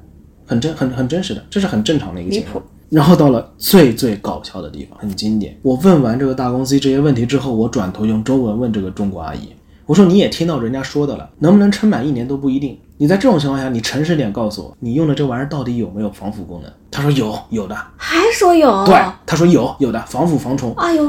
[0.46, 2.64] 很真很很真实的，这是很正常的一个情况。
[2.88, 5.58] 然后到了最最搞笑的地方，很经典。
[5.62, 9.48] 我问完这个大公司这些问题之后，我转头用中文问这个中国阿姨，
[9.86, 12.76] 我说你也听到人家说的了，能不能撑满一年都不一定。
[12.96, 16.72] 你在这种情况下，你诚实点告诉我，你用的这玩意儿到底有没有防腐功能？
[16.90, 17.76] 他说有，有的。
[17.96, 18.84] 还说有？
[18.84, 20.74] 对，他说有，有的，防腐防虫。
[20.76, 21.08] 哎呦，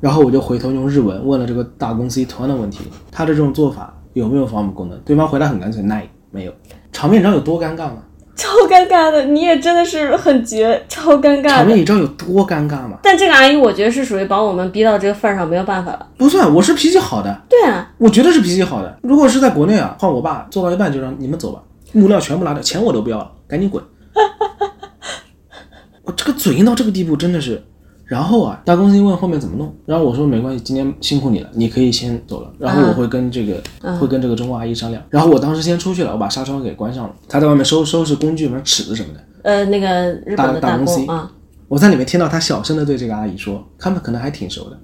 [0.00, 2.80] 然后我就回头用日文问了这个大公司同样的问题，
[3.12, 4.98] 他的这种做法有没有防腐功能？
[5.00, 6.52] 对方回答很干脆，那没有。
[6.92, 7.98] 场面你知道有多尴尬吗？
[8.36, 11.48] 超尴尬的，你也真的是很绝，超尴尬的。
[11.50, 12.98] 场面你知道有多尴尬吗？
[13.02, 16.06] 但这个阿姨，我觉得是属于把我们逼到这个份儿上，没有办法了。
[16.16, 18.98] 不算，我是脾气好的，对啊，我觉得是脾气好的。
[19.02, 23.82] 如果是在国内啊，换我爸做到一半就让你们走吧，木料全部拿掉，钱我都不要了，赶紧滚。
[26.02, 27.64] 我这个嘴硬到这个地步，真的是。
[28.06, 32.52] 然后啊，大公司问后面怎么弄，然后我说没关系，今天辛苦你了，你可以先走了。
[32.58, 33.62] 然后我会跟这个、
[33.98, 35.02] 会跟这个中国阿姨商量。
[35.08, 39.20] 然后我当时先出去了，我把纱窗给关上了，她在外面收收拾工具，什么尺子什么的。
[39.42, 41.30] 呃，那个日本的大公司工啊，
[41.66, 44.78] 我在里面听到她小声的对这个阿姨说，他们可能还挺熟的，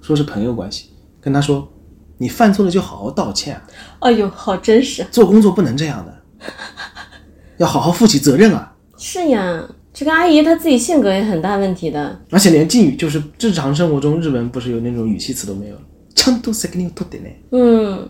[0.00, 0.86] 说是朋友关系，
[1.20, 1.68] 跟她说，
[2.16, 3.62] 你犯错了就好好道歉啊，
[4.00, 5.04] 哎呦，好真实。
[5.10, 6.14] 做工作不能这样的，
[7.58, 8.72] 要好好负起责任啊。
[8.96, 9.62] 是呀，
[9.93, 12.19] 这个阿姨她自己性格也很大问题的。
[12.29, 15.81] 而且连敬语就是日常生活中日文不是有那种语气词都没有了，
[16.15, 17.35] ちゃんと責任取ってね。
[17.51, 18.07] 嗯，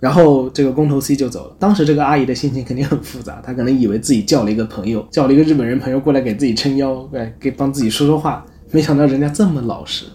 [0.00, 1.56] 然后这个工头 C 就走了。
[1.58, 8.44] 当时这个阿姨的心情肯定很复杂，她可能以为自己叫了一个朋友，叫了一个日本人朋友过来给自己撑腰，哎，给帮自己说说话。
[8.70, 10.06] 没想到人家这么老实，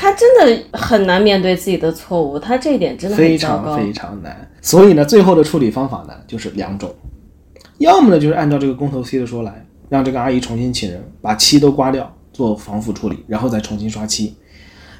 [0.00, 3.76] 她真的很难面对自己的错误，她这一点真的非很糟糕。
[3.76, 4.50] 常非常难。
[4.62, 6.94] 所以呢，最后的处理方法呢就是两种，
[7.78, 14.33] 要么呢就是按照这个工头 C 的说来， 让这个阿姨重新请人，把漆都刮掉，做防腐处理，然后再重新刷漆；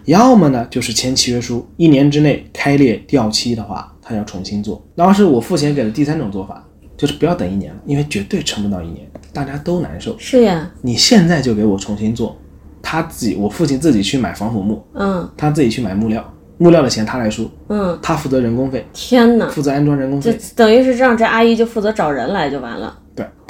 [0.03, 4.85] 要么呢就是签契约书，一年之内开裂掉漆的话，他要重新做。
[4.93, 10.13] 当时我付钱给了第三种做法，就是不要等一年了，因为绝对撑不到一年，大家都难受。
[10.19, 12.37] 是呀，你现在就给我重新做，
[12.81, 20.39] 他自己，我父亲自己去买防腐木，嗯他自己去买木料，木料的钱他来出，嗯，他负责人工费，天哪，负责安装人工这费。
[20.53, 22.97] 等于是让这阿姨就负责找人来就完了。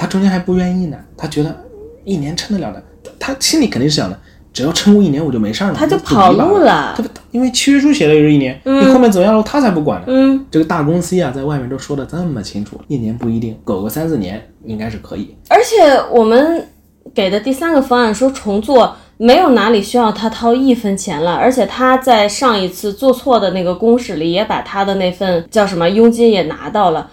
[0.01, 1.55] 对他中间还不愿意呢，他觉得
[2.03, 2.83] 一年撑得了的，
[3.19, 4.19] 他心里肯定是想的，
[4.51, 6.97] 只要撑过一年我就没事儿了，他就跑路了
[7.29, 10.07] 因为契约书写的就是一年，你后面怎么样了他才不管呢。
[10.09, 15.35] 嗯，这个大公司呀，在外面都说的这么清楚，一年不一定，苟个三四年应该是可以。
[15.49, 15.77] 而且
[16.11, 16.67] 我们
[17.13, 27.11] 给的第三个方案说重做，没有哪里需要他掏一分钱了，而且他在上一次做错的那个公示里也把他的那份叫什么佣金也拿到了。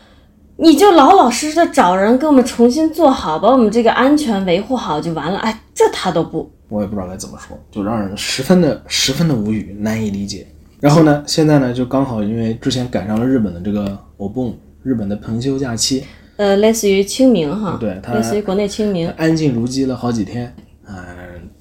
[0.60, 5.38] 你就老老实实的找人给我们重新做好，把我们这个安全维护好就完了。
[5.38, 6.50] 哎，这他都不。
[6.68, 10.46] 我也不知道该怎么说，就让人十分的十分的无语，难以理解。
[10.80, 16.02] 然后呢，现在呢，就刚好因为之前赶上了日本的这个 o n 日本的棚休假期，
[16.36, 19.08] 呃，类似于清明哈，对它类似于国内清明。
[19.10, 20.52] 安静如鸡了好几天。
[20.90, 20.96] 嗯、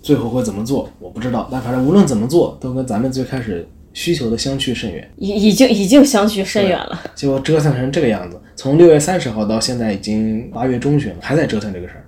[0.01, 5.07] 最后会怎么做我不知道，但反正无论怎么做，都跟咱们最开始需求的相去甚远。
[5.17, 6.99] 已已经已经相去甚远了。
[7.13, 12.04] 结果折腾成这个样子，从六月三十号到现在已经八月中旬了，还在折腾这个事儿。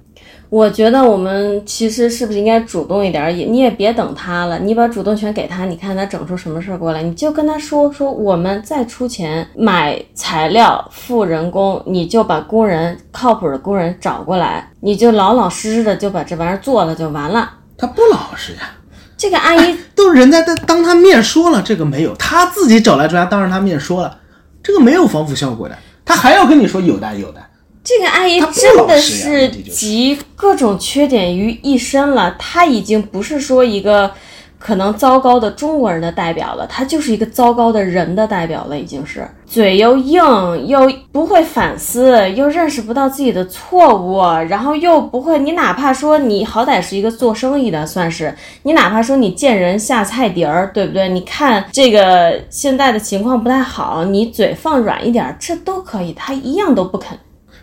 [0.49, 3.31] 我觉得我们其实是不是应该主动一点儿？
[3.31, 17.57] 也你也别等他了，你把主动权给他，你看他整出什么事儿过来，你就跟他说说，我们再出钱买材料、付人工，你就把工人靠谱的工人找过来，你就老老实实的就把这玩意儿做了就完了。
[17.77, 18.71] 他不老实呀，
[19.15, 24.17] 这个阿姨都人家当当他面说了这个没有，他自己找来专家当着他面说了，
[24.63, 25.77] 这个没有防腐效果的，
[26.09, 27.39] 他还要跟你说有的有的。
[27.83, 32.35] 这个阿姨真的是集各种缺点于一身了。
[32.39, 34.11] 她已经不是说一个
[34.59, 40.21] 可能糟糕的中国人的代表了，他就是一个糟糕的人的代表了，已经是嘴又硬，
[40.67, 45.39] 又不会反思，又认识不到自己的错误，然后又不会。
[45.39, 51.07] 你哪怕说你好歹是一个做生意的，算是你哪怕说你见人下菜碟儿，对不对？
[51.07, 57.17] 你看这个现在的情况不太好，你嘴放软一点，这都可以，他一样都不肯。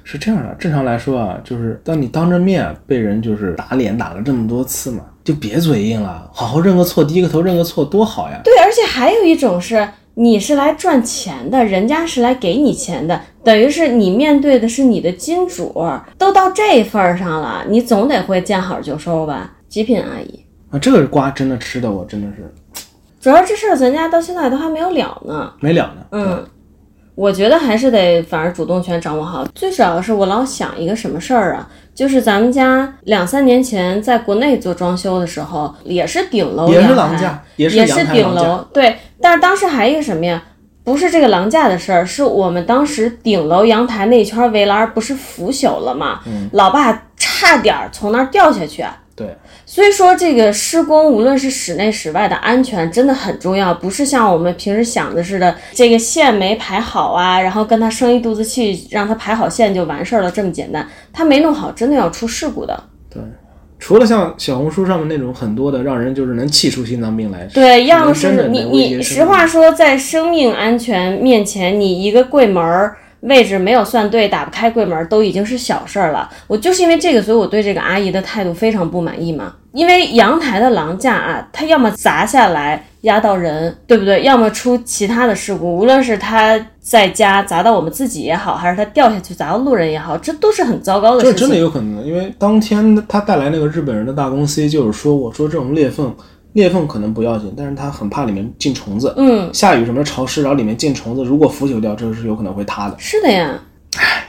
[0.09, 8.41] 是这样的，正常来说啊，就是当你当着面被人就是打脸打了这么多次嘛，就别嘴硬了，好好认个错，低个头认个错多好呀。
[8.45, 15.75] 对，而且还有一种是，你是来赚钱的，人家是来给你钱的，等于是你面对的是你的金主，
[16.17, 19.57] 都到这份儿上了，你总得会见好就收吧？
[19.69, 22.55] 极品阿姨，啊，这个瓜真的吃的我真的是
[23.21, 25.53] 主要这事儿咱家到现在都还没有了呢。
[25.59, 26.07] 没了呢。
[26.13, 26.47] 嗯，
[27.17, 29.45] 我觉得还是得反而主动权掌握好。
[29.55, 38.97] 最主要是我老想一个什么事儿啊，就是咱们家两三年前在国内做装修的时候，也是顶楼也是廊架，也是顶楼，对。
[39.21, 40.43] 但是当时还有一个什么呀？
[40.85, 46.21] 不是这个廊架的事儿，是我们当时顶楼阳台那一圈围栏不是腐朽了吗？
[46.27, 48.97] 嗯老爸差点儿从那儿掉下去啊。
[49.17, 60.87] 对，所以说，这个施工无论是室内室外的安全真的很重要，不是像我们平时想的似的，这个线没排好啊，然后跟他生一肚子气，让他排好线就完事儿了，这么简单。
[61.15, 62.85] 他没弄好，真的要出事故的。
[63.09, 63.23] 对，
[63.79, 76.29] 除了像小红书上面那种很多的让人就是能气出心脏病来，对，要是你你实话说，在生命安全面前，你一个柜门儿位置没有算对，打不开柜门儿都已经是小事儿了。
[76.47, 79.55] 我就是因为这个，所以我对这个阿姨的态度非常不满意嘛。
[79.73, 84.23] 因为阳台的廊架啊，它要么砸下来压到人，对不对？
[84.23, 91.33] 要么出其他的事故，无论是它在家砸到我们自己也好，还是它掉下去砸到路人也好，这都是很糟糕的事情。
[91.35, 96.15] 这真的有可能，因为当天他带来那个日本人的大公司就是说我说这种裂缝，
[96.57, 102.97] 裂缝可能不要紧，但是他很怕里面进虫子，嗯，下雨什么潮湿，然后里面进虫子，如果腐朽掉，这个是有可能会塌的。
[102.99, 103.61] 是的呀。
[103.99, 104.27] 唉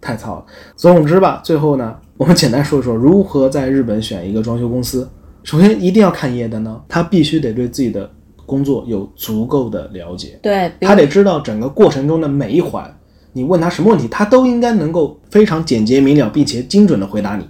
[0.00, 0.46] 太糙了。
[0.76, 5.08] 总之吧，最后呢，我们简单说一说如何在日本选一个装修公司。
[5.42, 8.08] 首先一定要看营业担当，他必须得对自己的
[8.46, 12.88] 工作有足够的了解，对，他得知道整个过程中的每一环。
[13.32, 17.44] 你问他什么问题，他都应该能够非常简洁明了，并且精准的回答你。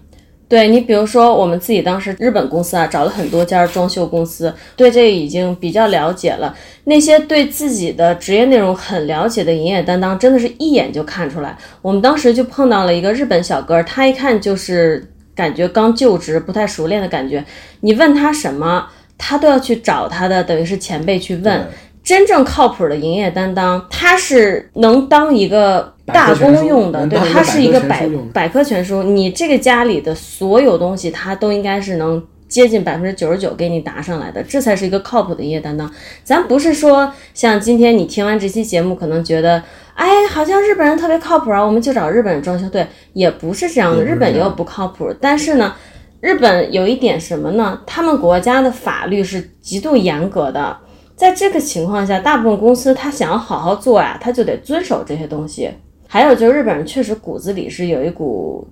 [0.46, 6.54] 对你，比如说我们自己当时日本公司啊，找了很多家装修公司，对这个已经比较了解了。
[6.84, 11.56] 那些对自己的职业内容很了解的营业担当，真的是一眼就看出来。
[11.80, 17.42] 我们当时就碰到了一个日本小哥，他一看就是感觉刚就职、不太熟练的感觉。
[17.80, 18.86] 你问他什么，
[19.16, 21.66] 他都要去找他的等于是前辈去问。
[22.04, 29.02] 真正靠谱的营业担当，他是能当一个大公用的，对，他是一个百百科全书。
[29.02, 35.90] 你这个家里的所有东西，他都应该是能接近百分之九十九给你答上来的，这才是一个靠谱的营业担当。
[36.22, 39.62] 咱不是说像今天你听完这期节目，可能觉得，
[39.94, 45.74] 哎，好像日本人特别靠谱啊，我们就找日本人装修，对，也不是这样的，日本也有不靠谱，但是呢。
[46.20, 47.78] 日本有一点什么呢？
[47.84, 50.74] 他们国家的法律是极度严格的，
[51.16, 55.70] 在这个情况下，大部分公司他想要好好做呀，他就得遵守这些东西。
[56.08, 58.66] 还有就是日本人确实骨子里是有一股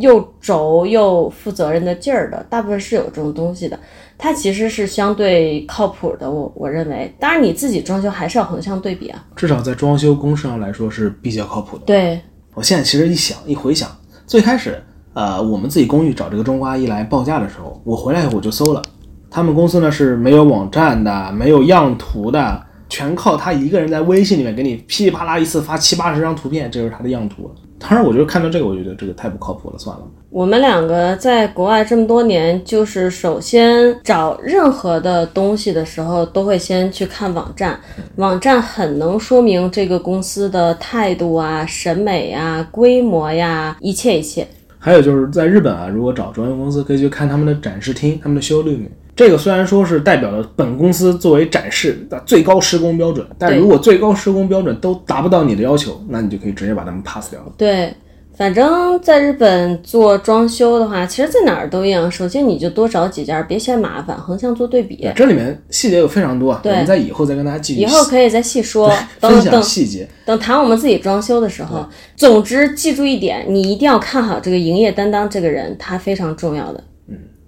[0.00, 3.78] 又轴又负责任的劲儿的，大部分是有这种东西的。
[4.16, 7.12] 它其实是相对靠谱的，我我认为。
[7.18, 9.24] 当然你自己装修还是要横向对比啊。
[9.34, 11.84] 至少在装修公式上来说是比较靠谱的。
[11.84, 12.20] 对，
[12.54, 13.90] 我现在其实一想一回想，
[14.26, 14.80] 最开始
[15.12, 18.80] 呃我们自己公寓找这个中国阿姨来报价的时候，我回来以后我就搜了，
[19.32, 27.50] 他们公司呢是没有网站的，没有样图的，全靠他一个人在微信里面给你噼里啪啦一次发七八十张图片，这就是他的样图。
[27.78, 30.02] 当然，我就看到这个，我觉得这个太不靠谱了，算了。
[30.28, 37.80] 我们两个在国外这么多年，就是首先找任何的东西的时候，都会先去看网站，
[38.16, 44.46] 网站很能说明这个公司的态度啊、审美呀、规模呀，一切一切。
[44.78, 48.86] 还有就是在日本啊，如果找装修公司，可以去看他们的展示厅、他们的 showroom。
[49.14, 57.52] 这个虽然说是代表了本公司作为展示的最高施工标准，但如果最高施工标准都达不到你的要求，那你就可以直接把他们 pass 掉了。
[57.58, 57.92] 对，
[58.34, 62.10] 反正在日本做装修的话，其实在哪儿都一样。
[62.10, 65.06] 首先你就多找几家，别嫌麻烦，横向做对比。
[65.14, 68.90] 这里面细节有非常多啊，我们在以后再跟大家继续以后可以再细说，
[69.20, 70.08] 等分享等细节。
[70.24, 71.86] 等谈我们自己装修的时候。
[72.16, 76.82] 总之，记住一点，你一定要看好这个营业担当这个人，他非常重要的。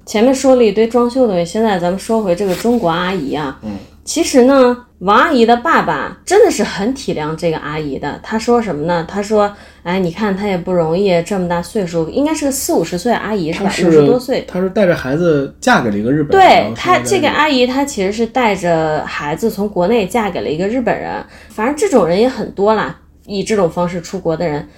[0.04, 3.58] 嗯，前面说了一堆装修的东西，现在咱们说回这个中国阿姨啊。
[3.62, 3.72] 嗯，
[4.04, 8.20] 其实呢，王阿姨的爸爸真的是很体谅这个阿姨的。
[8.22, 9.04] 他说什么呢？
[9.08, 9.50] 他说
[9.82, 13.70] ：“哎，你看她也不容易，这么大岁数，应该是个四五十岁阿姨是吧？
[13.74, 16.48] 她五十多岁。”她是带着孩子嫁给了一个日本人。
[16.48, 23.00] 对后她这个阿姨，她其实是带着孩子从国内嫁给了一个日本人，反正这种人也很多啦。
[23.26, 24.68] 以这种方式出国的人，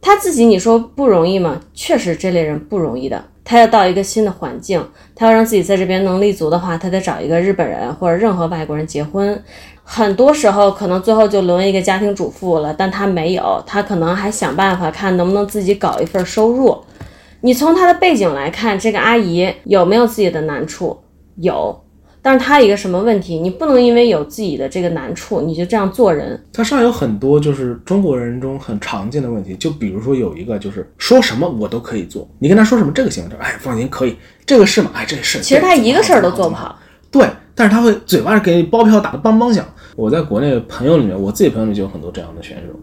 [0.00, 1.60] 他自己你说不容易吗？
[1.74, 3.24] 确实这类人不容易的。
[3.48, 4.84] 他要到一个新的环境，
[5.14, 9.40] 他要让自己在这边能立足的话，他得找一个日本人或者任何外国人结婚。
[9.84, 16.76] 很多时候可能最后就沦为一个家庭主妇了，但他没有，他可能还想办法看能不能自己搞一份收入。
[17.42, 20.98] 你从他的背景来看，这个阿姨有没有自己的难处？
[21.36, 21.84] 有，
[22.26, 23.38] 但是他一个什么问题？
[23.38, 26.36] 你不能因为有自己的这个难处，你就这样做人。
[26.52, 33.38] 它上有很多就是中国人中很常见的问题，就比如说有一个就是说什么我都可以做，你跟他说什么这个行不行？
[33.38, 34.90] 哎，放心可以，这个是吗？
[34.92, 35.40] 哎，这是。
[35.40, 36.76] 其实他一个事儿都做不好。
[37.12, 37.24] 对
[37.54, 39.64] 但是他会嘴巴给你包票打的梆梆响。
[39.94, 42.76] 我在国内朋友里面，我自己朋友里就有很多这样的选手，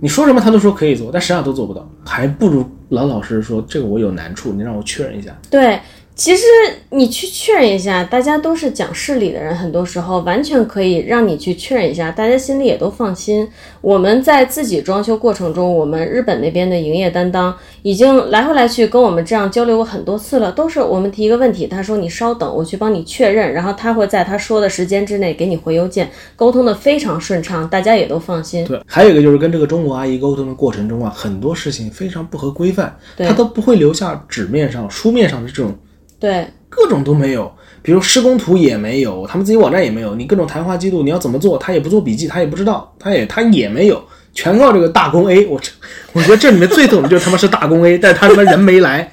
[0.00, 5.34] 你说什么他都说可以做，但实际上都做不到，还不如老老实实说这个我有难处，你让我确认一下。
[5.50, 5.80] 对，
[6.14, 6.44] 其实
[6.90, 13.48] 你去确认一下，大家都是讲事理的人，很多时候完全可以让你去确认一下，大家心里也都放心。
[13.80, 28.64] 我们在自己装修过程中，我们日本那边的营业担当已经来回来去跟我们这样交流过很多次了，都是我们提一个问题，他说你稍等，我去帮你确认，然后他会在他说的时间之内给你回邮件，沟通的非常顺畅，大家也都放心。
[28.66, 35.74] 对，还有一个就是跟这个中国阿姨沟通的过程中啊，很多事情非常不合规范，对她都不会留下纸面上、书面上的这种
[36.22, 37.52] 对各种都没有，
[37.82, 44.00] 比如施工图也没有，他们自己网站也没有，你各种谈话记录你要怎么做，他也不做笔记，他也不知道，他也他也没有，
[44.32, 45.44] 全靠这个大工 A。
[45.46, 45.72] 我这
[46.14, 49.12] 我觉得这里面最懂的就是他妈是大工 A，但他他妈人没来，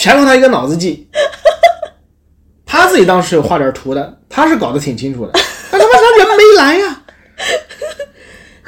[0.00, 1.06] 全靠他一个脑子记。
[2.64, 5.32] 他自己当时有画点图的，他是搞得挺清楚的，
[5.70, 7.02] 但他妈他人没来呀、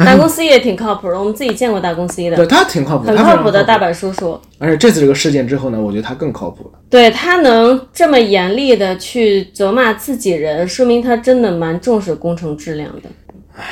[0.07, 4.39] 大公司也挺靠谱的，我们自己见过大公司的对的，他挺靠谱，很靠谱的大板叔叔。
[4.59, 6.79] 而且这次这个事件之后呢，我觉得他更靠谱了。
[6.91, 13.09] 对他能这么严厉的去责骂自己人，说明他真的蛮重视工程质量的。
[13.57, 13.63] 唉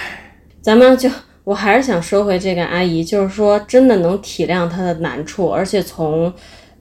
[0.60, 1.10] 咱们就
[1.44, 6.32] 我还是想说回这个阿姨，就是说真的能体谅她的难处，而且从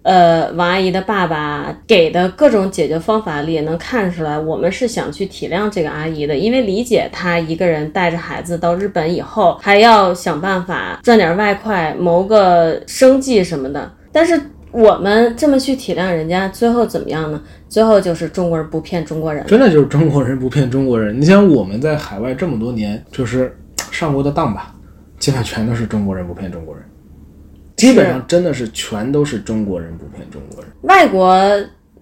[0.03, 14.39] 呃王阿姨的爸爸给的各种解决方法里也能看出来，我们是想去体谅这个阿姨的，因为理解她一个人带着孩子到日本以后，还要想办法赚点外快，谋个生计什么的，但是。
[14.73, 17.43] 我们这么去体谅人家，最后怎么样呢？
[17.67, 19.45] 最后就是中国人不骗中国人。
[19.45, 21.13] 真的就是中国人不骗中国人。
[21.19, 23.53] 你想我们在海外这么多年，就是
[23.91, 24.73] 上过的当吧，
[25.19, 26.85] 基本全都是中国人不骗中国人，
[27.81, 30.71] 基本上真的是全都是中国人不骗中国人。
[30.81, 31.35] 外国，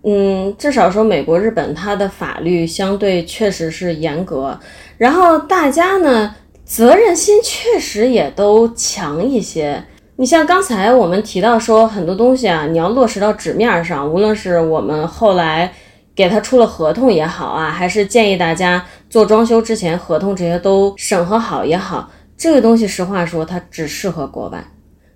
[0.03, 4.59] 嗯，至少说美国、日本，它的法律相对确实是严格，
[4.97, 9.83] 然后大家呢责任心确实也都强一些。
[10.17, 15.71] 你像刚才我们提到说很多东西啊，你要落实到纸面上，无论是我们后来
[16.13, 24.61] 给他出了合同也好啊，还是建议大家做装修之前合同这些都审核好也好，这个东西实话说，它只适合国外。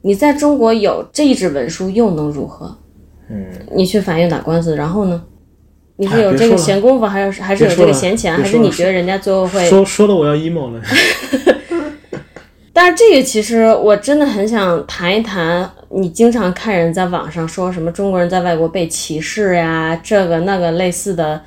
[0.04, 2.78] 你在中国有这一纸文书又能如何？
[3.30, 5.24] 嗯，你去法院打官司，然后呢？
[5.96, 9.64] 你是哎有这个闲工夫，还是还是有这个闲钱，还是你觉得人家最后会？
[9.70, 10.82] 说说的我要 emo 了。
[12.74, 21.40] 但是这个其实我真的很想谈一谈，你经常看人在网上说什么中国人在外国被歧视呀，这个那个类似的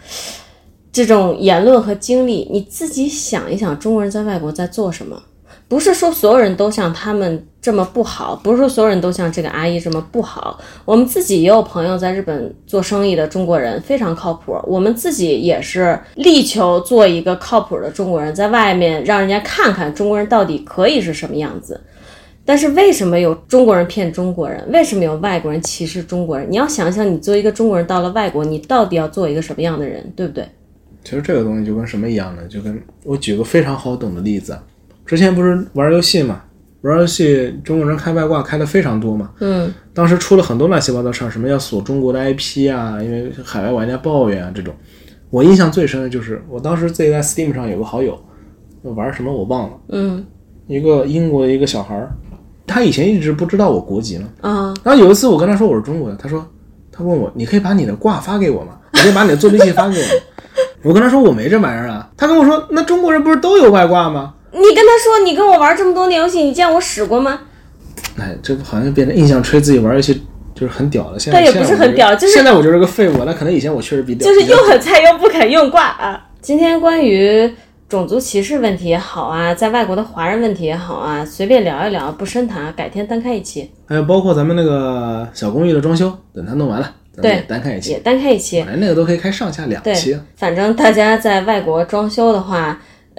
[0.91, 5.21] 这种言论和经历，你自己想一想，中国人在外国在做什么？
[5.69, 10.61] 不是说所有人都像他们这么不好，不是说所有人都像这个阿姨这么不好。
[10.85, 14.57] 我们自己也有朋友在日本做生意的中国人，非常靠谱。
[14.65, 21.81] 我们自己也是力求做一个靠谱的中国人，在外面让人家看看中国人到底可以是什么样子。
[22.45, 24.65] 但是为什么有中国人骗中国人？
[24.71, 26.49] 为什么有外国人歧视中国人？
[26.49, 30.47] 你要想想，你作为一个中国人到了外国，你到底要做一个什么样的人，对不对？
[31.03, 32.43] 其实这个东西就跟什么一样呢？
[32.49, 34.57] 就跟我举个非常好懂的例子，
[35.07, 36.43] 之前不是玩游戏嘛，
[36.83, 44.75] 玩游戏中国人开外挂开的非常多嘛，嗯，当时出了很多乱七八糟事儿，什么要锁中国的 IP 啊，因为海外玩家抱怨啊这种。
[45.31, 48.19] 我印象最深的就是我当时自己在 Steam 上有个好友，
[48.83, 50.25] 玩什么我忘了，嗯
[50.67, 52.11] 一个英国的一个小孩儿，
[52.67, 54.29] 他以前一直不知道我国籍呢。
[54.41, 56.45] 啊，然后有一次我跟他说我是中国的，他说
[56.91, 58.79] 他问我你可以把你的挂发给我吗？
[58.95, 60.23] 你可以把你的作弊器发给我吗？
[60.83, 64.35] 我跟他说我没这玩意儿啊，他跟我说那中国人不是都有外挂吗？
[64.57, 67.41] 你跟他说你跟我玩这么多年游戏，你见我使过吗？
[68.19, 70.23] 哎，这不好像变成印象吹自己玩游戏
[70.55, 71.19] 就是很屌了。
[71.19, 73.25] 现在但也不是很屌就是现在我就是个废物。
[73.25, 76.29] 那可能以前我确实比屌，就是又很菜又不肯用挂啊。
[76.41, 77.53] 今天关于
[77.89, 88.61] 种族歧视问题也好啊，在外国的华人问题也好啊，随便聊一聊，不深谈，改天单开一期，还有包括咱们那个小公寓的装修，等它弄完了，咱们对也单开一期也，单开一期。
[88.63, 92.79] 哎，那个都可以开上下两对期。，反正大家在外国装修的话，呃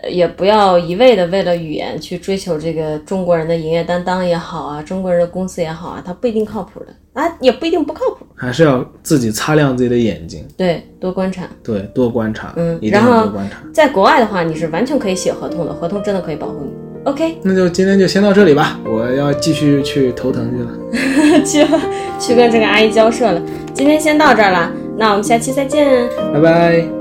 [0.10, 8.26] 也不要一味的为了语言去追求这个中国人的营业担当也好啊，中国人的公司也好啊，它不一定靠谱的啊，也不一定不靠谱。
[8.36, 11.48] 还是要自己擦亮自己的眼睛，对，多观察。
[11.64, 13.58] 对，多观察，嗯一定然后要多观察。
[13.74, 16.72] 在国外的话，你是完全可以写合同的，合同真的可以保护你。
[17.06, 21.66] OK，那就今天就先到这里吧，我要继续去头疼去了， 去
[22.20, 23.42] 去跟这个阿姨交涉了。
[23.74, 26.08] 今天先到这儿了，那我们下期再见。
[26.34, 26.97] 拜拜。